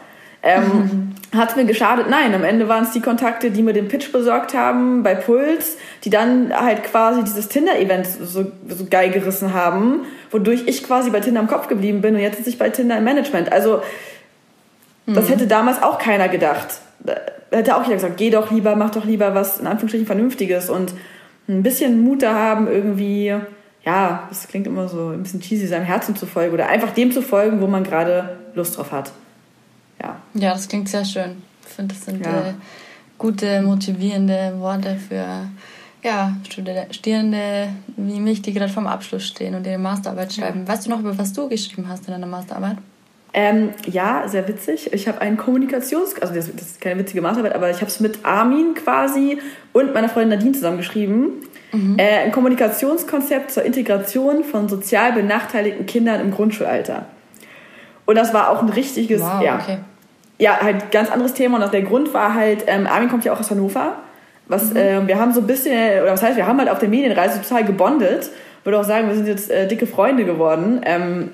[0.45, 0.63] Ähm,
[1.33, 1.39] mhm.
[1.39, 2.09] Hat mir geschadet?
[2.09, 5.77] Nein, am Ende waren es die Kontakte, die mir den Pitch besorgt haben bei Puls,
[6.05, 11.19] die dann halt quasi dieses Tinder-Event so, so geil gerissen haben, wodurch ich quasi bei
[11.21, 13.51] Tinder im Kopf geblieben bin und jetzt sitze ich bei Tinder im Management.
[13.51, 13.83] Also
[15.07, 15.33] das mhm.
[15.33, 16.69] hätte damals auch keiner gedacht.
[17.01, 17.15] Da
[17.51, 20.93] hätte auch jeder gesagt, geh doch lieber, mach doch lieber was in Anführungsstrichen Vernünftiges und
[21.49, 23.35] ein bisschen Mut da haben, irgendwie,
[23.85, 27.11] ja, das klingt immer so ein bisschen cheesy, seinem Herzen zu folgen oder einfach dem
[27.11, 29.11] zu folgen, wo man gerade Lust drauf hat
[30.05, 30.17] ja.
[30.35, 31.43] Ja, das klingt sehr schön.
[31.67, 32.49] Ich finde, das sind ja.
[32.49, 32.53] äh,
[33.19, 35.49] gute, motivierende Worte für
[36.03, 36.37] ja,
[36.91, 40.65] Studierende wie mich, die gerade vorm Abschluss stehen und ihre Masterarbeit schreiben.
[40.67, 40.73] Ja.
[40.73, 42.77] Weißt du noch, über was du geschrieben hast in deiner Masterarbeit?
[43.33, 44.93] Ähm, ja, sehr witzig.
[44.93, 46.15] Ich habe einen Kommunikations...
[46.21, 49.39] Also das, das, ist keine witzige Masterarbeit, aber ich habe es mit Armin quasi
[49.73, 51.31] und meiner Freundin Nadine zusammengeschrieben.
[51.73, 51.99] Mhm.
[51.99, 57.07] Äh, ein Kommunikationskonzept zur Integration von sozial benachteiligten Kindern im Grundschulalter.
[58.05, 59.23] Und das war auch ein richtiges...
[59.23, 59.79] Wow, ja, okay
[60.45, 61.63] ja, halt ganz anderes Thema.
[61.63, 63.97] Und der Grund war halt, ähm, Armin kommt ja auch aus Hannover.
[64.47, 64.77] Was, mhm.
[64.77, 67.41] äh, wir haben so ein bisschen, oder was heißt, wir haben halt auf der Medienreise
[67.41, 68.31] total gebondet.
[68.61, 70.83] Ich würde auch sagen, wir sind jetzt äh, dicke Freunde geworden.
[70.85, 71.31] Ähm,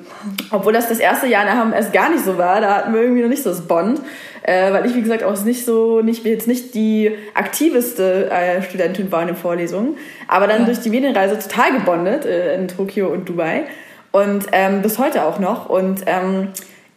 [0.52, 2.61] obwohl das das erste Jahr in der HMS gar nicht so war.
[2.61, 4.00] Da hatten wir irgendwie noch nicht so das Bond.
[4.42, 9.11] Äh, weil ich, wie gesagt, auch nicht so, nicht, jetzt nicht die aktiveste äh, Studentin
[9.11, 9.96] war in den Vorlesungen.
[10.28, 10.66] Aber dann ja.
[10.66, 13.64] durch die Medienreise total gebondet äh, in Tokio und Dubai.
[14.12, 15.68] Und ähm, bis heute auch noch.
[15.68, 16.48] Und ähm,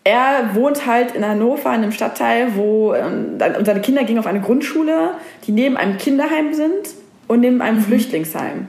[0.04, 4.42] er wohnt halt in Hannover, in einem Stadtteil, wo ähm, seine Kinder gingen auf eine
[4.42, 5.12] Grundschule,
[5.48, 6.90] die neben einem Kinderheim sind
[7.28, 7.84] und neben einem mhm.
[7.84, 8.68] Flüchtlingsheim.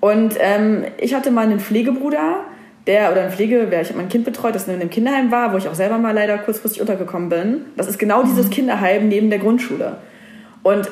[0.00, 2.44] Und ähm, ich hatte mal einen Pflegebruder,
[2.86, 5.58] der oder ein Pflege, ich habe mein Kind betreut, das in einem Kinderheim war, wo
[5.58, 7.66] ich auch selber mal leider kurzfristig untergekommen bin.
[7.76, 8.28] Das ist genau mhm.
[8.28, 9.98] dieses Kinderheim neben der Grundschule.
[10.62, 10.88] Und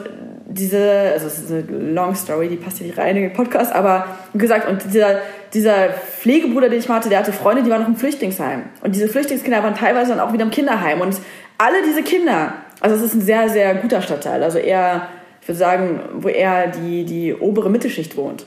[0.56, 3.72] diese, also es ist eine Long Story, die passt hier nicht rein in den Podcast,
[3.72, 5.20] aber wie gesagt, und dieser,
[5.54, 8.64] dieser Pflegebruder, den ich mal hatte, der hatte Freunde, die waren noch im Flüchtlingsheim.
[8.82, 11.00] Und diese Flüchtlingskinder waren teilweise dann auch wieder im Kinderheim.
[11.00, 11.16] Und
[11.58, 15.08] alle diese Kinder, also es ist ein sehr, sehr guter Stadtteil, also eher,
[15.40, 18.46] ich würde sagen, wo eher die, die obere Mittelschicht wohnt.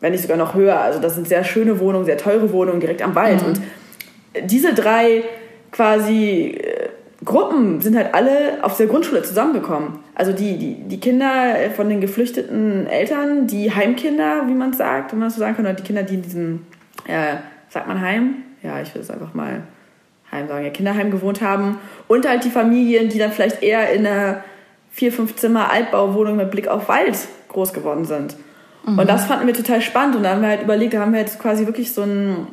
[0.00, 0.80] Wenn nicht sogar noch höher.
[0.80, 3.42] Also das sind sehr schöne Wohnungen, sehr teure Wohnungen direkt am Wald.
[3.42, 3.48] Mhm.
[3.48, 3.60] Und
[4.44, 5.24] diese drei
[5.72, 6.77] quasi äh,
[7.28, 9.98] Gruppen sind halt alle auf der Grundschule zusammengekommen.
[10.14, 15.12] Also die, die, die Kinder von den geflüchteten Eltern, die Heimkinder, wie man es sagt,
[15.12, 16.66] wenn man das so sagen kann, oder die Kinder, die in diesem,
[17.06, 17.36] äh,
[17.68, 18.36] sagt man Heim?
[18.62, 19.62] Ja, ich will es einfach mal
[20.32, 21.78] Heim sagen, ja, Kinderheim gewohnt haben.
[22.06, 24.42] Und halt die Familien, die dann vielleicht eher in einer
[24.90, 27.18] vier, fünf Zimmer Altbauwohnung mit Blick auf Wald
[27.48, 28.36] groß geworden sind.
[28.86, 29.00] Mhm.
[29.00, 30.16] Und das fanden wir total spannend.
[30.16, 32.46] Und da haben wir halt überlegt, da haben wir jetzt quasi wirklich so ein,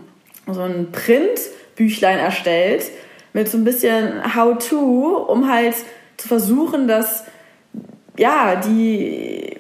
[0.52, 2.92] so ein Printbüchlein erstellt,
[3.36, 5.76] mit so ein bisschen How-to, um halt
[6.16, 7.26] zu versuchen, dass
[8.18, 9.58] ja, die,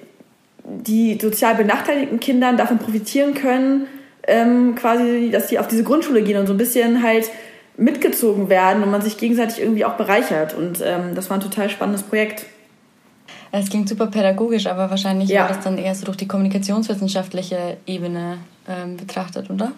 [0.63, 3.87] die sozial benachteiligten Kindern davon profitieren können,
[4.27, 7.29] ähm, quasi, dass die auf diese Grundschule gehen und so ein bisschen halt
[7.75, 10.53] mitgezogen werden und man sich gegenseitig irgendwie auch bereichert.
[10.53, 12.45] Und ähm, das war ein total spannendes Projekt.
[13.51, 15.41] Es klingt super pädagogisch, aber wahrscheinlich ja.
[15.41, 18.37] war das dann eher so durch die kommunikationswissenschaftliche Ebene
[18.69, 19.73] ähm, betrachtet, oder?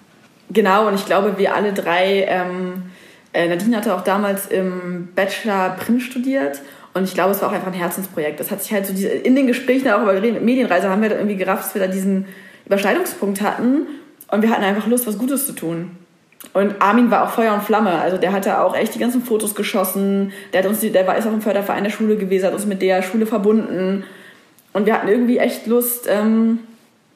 [0.52, 2.92] Genau, und ich glaube, wir alle drei, ähm,
[3.38, 6.60] äh, Nadine hatte auch damals im Bachelor Print studiert
[6.96, 8.40] und ich glaube, es war auch einfach ein Herzensprojekt.
[8.40, 11.18] Das hat sich halt so diese, in den Gesprächen auch über Medienreise haben wir da
[11.18, 12.26] irgendwie gerafft, dass wir da diesen
[12.66, 13.86] Überschneidungspunkt hatten
[14.32, 15.92] und wir hatten einfach Lust, was Gutes zu tun.
[16.54, 17.92] Und Armin war auch Feuer und Flamme.
[18.00, 20.32] Also der hatte auch echt die ganzen Fotos geschossen.
[20.52, 22.82] Der, hat uns der war, ist auch im Förderverein der Schule gewesen, hat uns mit
[22.82, 24.04] der Schule verbunden.
[24.74, 26.60] Und wir hatten irgendwie echt Lust, ähm,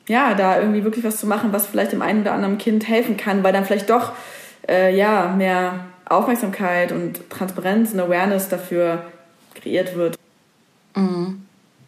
[0.07, 3.17] ja, da irgendwie wirklich was zu machen, was vielleicht dem einen oder anderen Kind helfen
[3.17, 4.11] kann, weil dann vielleicht doch
[4.69, 9.03] äh, ja, mehr Aufmerksamkeit und Transparenz und Awareness dafür
[9.55, 10.17] kreiert wird.
[10.95, 11.45] Mhm.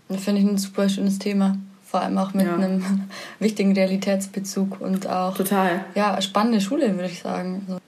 [0.10, 1.58] Das finde ich ein super schönes Thema.
[1.86, 2.56] Vor allem auch mit ja.
[2.56, 3.08] einem
[3.40, 5.86] wichtigen Realitätsbezug und auch total.
[5.96, 7.64] Ja, spannende Schule, würde ich sagen.
[7.68, 7.80] Also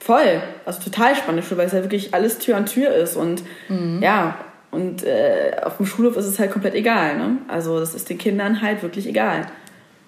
[0.00, 0.42] Voll.
[0.64, 3.16] Also total spannende Schule, weil es ja wirklich alles Tür an Tür ist.
[3.16, 4.00] Und mhm.
[4.02, 4.36] ja,
[4.70, 7.18] und äh, auf dem Schulhof ist es halt komplett egal.
[7.18, 7.36] Ne?
[7.46, 9.46] Also das ist den Kindern halt wirklich egal.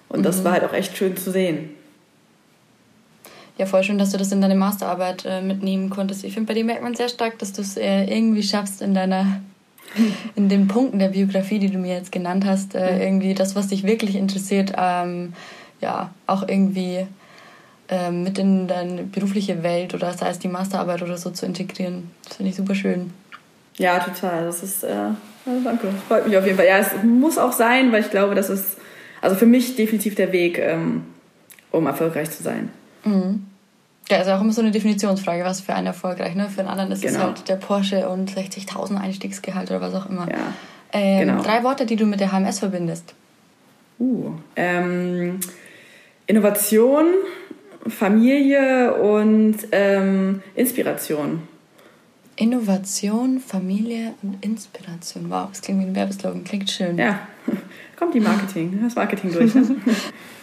[0.09, 0.23] Und mhm.
[0.23, 1.69] das war halt auch echt schön zu sehen.
[3.57, 6.23] Ja, voll schön, dass du das in deine Masterarbeit äh, mitnehmen konntest.
[6.25, 8.93] Ich finde, bei dir merkt man sehr stark, dass du es äh, irgendwie schaffst, in
[8.93, 9.41] deiner
[10.35, 13.67] in den Punkten der Biografie, die du mir jetzt genannt hast, äh, irgendwie das, was
[13.67, 15.33] dich wirklich interessiert, ähm,
[15.79, 17.07] ja, auch irgendwie
[17.87, 22.11] ähm, mit in deine berufliche Welt oder sei es die Masterarbeit oder so zu integrieren.
[22.25, 23.11] Das finde ich super schön.
[23.77, 24.45] Ja, total.
[24.45, 24.95] Das ist, äh,
[25.63, 25.89] danke.
[26.07, 26.67] Freut mich auf jeden Fall.
[26.67, 28.77] Ja, es muss auch sein, weil ich glaube, das ist,
[29.21, 31.03] also für mich definitiv der Weg, ähm,
[31.71, 32.69] um erfolgreich zu sein.
[33.05, 33.45] Mhm.
[34.09, 36.35] Ja, ist auch immer so eine Definitionsfrage, was für einen erfolgreich.
[36.35, 36.47] Ne?
[36.49, 37.17] Für einen anderen ist genau.
[37.17, 40.27] es halt der Porsche und 60.000 Einstiegsgehalt oder was auch immer.
[40.29, 40.53] Ja,
[40.93, 41.41] ähm, genau.
[41.41, 43.15] Drei Worte, die du mit der HMS verbindest.
[43.99, 45.39] Uh, ähm,
[46.27, 47.05] Innovation,
[47.87, 51.41] Familie und ähm, Inspiration.
[52.35, 55.29] Innovation, Familie und Inspiration.
[55.29, 56.43] Wow, das klingt wie ein Werbeslogan.
[56.43, 56.97] Klingt schön.
[56.97, 57.27] Ja,
[57.95, 59.55] kommt die Marketing, das Marketing durch.
[59.55, 59.77] Ne?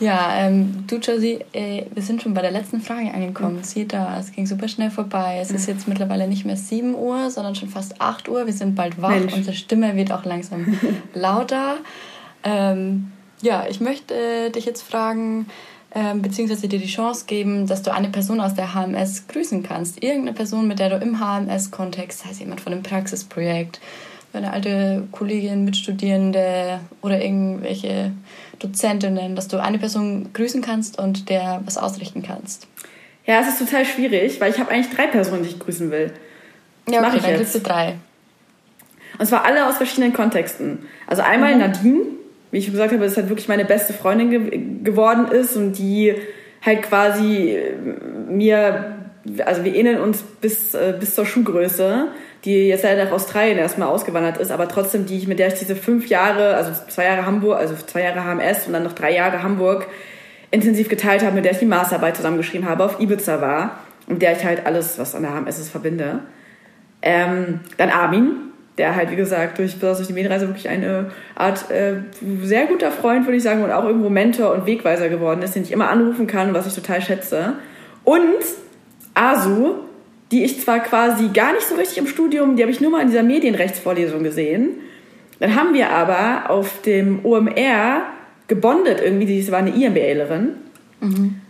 [0.00, 3.56] Ja, ähm, du Josie, äh, wir sind schon bei der letzten Frage angekommen.
[3.56, 3.62] Mhm.
[3.62, 5.38] Sieh da, es ging super schnell vorbei.
[5.40, 5.56] Es mhm.
[5.56, 8.46] ist jetzt mittlerweile nicht mehr 7 Uhr, sondern schon fast 8 Uhr.
[8.46, 9.10] Wir sind bald wach.
[9.10, 9.34] Mensch.
[9.34, 10.78] Unsere Stimme wird auch langsam
[11.14, 11.76] lauter.
[12.42, 15.46] Ähm, ja, ich möchte äh, dich jetzt fragen,
[15.90, 20.02] äh, beziehungsweise dir die Chance geben, dass du eine Person aus der HMS grüßen kannst.
[20.02, 23.80] Irgendeine Person, mit der du im HMS-Kontext, sei es jemand von einem Praxisprojekt,
[24.32, 28.12] eine alte Kollegin, Mitstudierende oder irgendwelche
[28.60, 32.68] Dozentinnen, dass du eine Person grüßen kannst und der was ausrichten kannst.
[33.26, 36.12] Ja, es ist total schwierig, weil ich habe eigentlich drei Personen, die ich grüßen will.
[36.86, 37.54] Das ja, okay, ich dann jetzt.
[37.54, 37.96] du drei.
[39.18, 40.86] Und zwar alle aus verschiedenen Kontexten.
[41.06, 41.60] Also einmal mhm.
[41.60, 42.00] Nadine,
[42.50, 45.78] wie ich schon gesagt habe, das halt wirklich meine beste Freundin ge geworden ist und
[45.78, 46.14] die
[46.64, 47.58] halt quasi
[48.28, 48.96] mir,
[49.44, 52.08] also wir ähneln uns bis, äh, bis zur Schuhgröße
[52.44, 55.54] die jetzt leider nach Australien erstmal ausgewandert ist, aber trotzdem, die ich, mit der ich
[55.54, 59.14] diese fünf Jahre, also zwei Jahre Hamburg, also zwei Jahre HMS und dann noch drei
[59.14, 59.86] Jahre Hamburg
[60.50, 64.36] intensiv geteilt habe, mit der ich die Masterarbeit zusammengeschrieben habe, auf Ibiza war und der
[64.36, 66.20] ich halt alles, was an der HMS ist, verbinde.
[67.02, 68.32] Ähm, dann Armin,
[68.78, 71.96] der halt, wie gesagt, durch, besonders durch die Medienreise wirklich eine Art äh,
[72.42, 75.62] sehr guter Freund, würde ich sagen, und auch irgendwo Mentor und Wegweiser geworden ist, den
[75.62, 77.54] ich immer anrufen kann, was ich total schätze.
[78.04, 78.40] Und
[79.14, 79.74] Asu,
[80.30, 83.02] die ich zwar quasi gar nicht so richtig im Studium, die habe ich nur mal
[83.02, 84.70] in dieser Medienrechtsvorlesung gesehen.
[85.40, 88.02] Dann haben wir aber auf dem OMR
[88.46, 90.54] gebondet irgendwie, sie war eine IMBAlerin.
[91.00, 91.40] Mhm.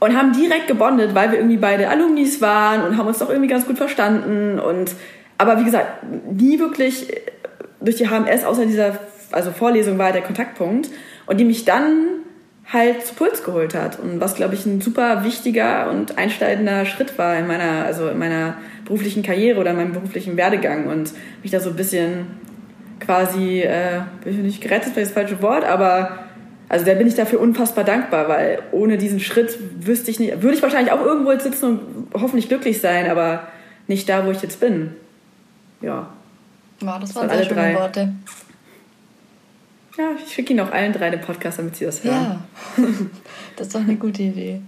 [0.00, 3.48] Und haben direkt gebondet, weil wir irgendwie beide Alumnis waren und haben uns doch irgendwie
[3.48, 4.58] ganz gut verstanden.
[4.58, 4.92] Und,
[5.38, 7.06] aber wie gesagt, nie wirklich
[7.80, 8.98] durch die HMS außer dieser
[9.30, 10.90] also Vorlesung war der Kontaktpunkt.
[11.26, 12.23] Und die mich dann
[12.72, 17.18] halt zu Puls geholt hat und was glaube ich ein super wichtiger und einsteigender Schritt
[17.18, 21.12] war in meiner also in meiner beruflichen Karriere oder in meinem beruflichen Werdegang und
[21.42, 22.26] mich da so ein bisschen
[23.00, 26.20] quasi äh, bin ich nicht gerettet vielleicht das falsche Wort aber
[26.68, 30.56] also da bin ich dafür unfassbar dankbar weil ohne diesen Schritt wüsste ich nicht würde
[30.56, 33.48] ich wahrscheinlich auch irgendwo jetzt sitzen und hoffentlich glücklich sein aber
[33.88, 34.94] nicht da wo ich jetzt bin.
[35.82, 36.08] Ja.
[36.80, 37.74] Wow, das, das waren sehr schöne drei.
[37.74, 38.14] Worte
[39.98, 42.42] ja, ich schicke Ihnen auch allen drei den Podcast, damit Sie das hören.
[42.76, 42.84] Ja,
[43.56, 44.60] das ist doch eine gute Idee.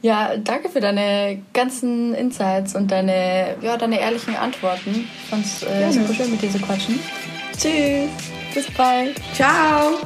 [0.00, 5.08] Ja, danke für deine ganzen Insights und deine, ja, deine ehrlichen Antworten.
[5.24, 7.00] Ich fand es äh, super schön, mit dir zu quatschen.
[7.52, 8.08] Tschüss,
[8.54, 9.20] bis bald.
[9.34, 9.98] Ciao.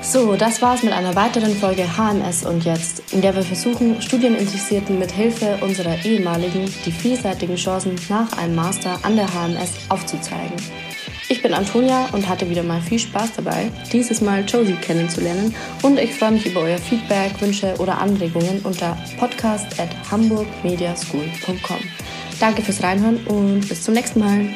[0.00, 4.98] So, das war's mit einer weiteren Folge HMS und jetzt, in der wir versuchen, Studieninteressierten
[4.98, 10.56] mit Hilfe unserer ehemaligen die vielseitigen Chancen nach einem Master an der HMS aufzuzeigen.
[11.32, 15.98] Ich bin Antonia und hatte wieder mal viel Spaß dabei, dieses Mal Josie kennenzulernen und
[15.98, 21.78] ich freue mich über euer Feedback, Wünsche oder Anregungen unter podcast at hamburgmediaschool.com.
[22.38, 24.50] Danke fürs Reinhören und bis zum nächsten Mal.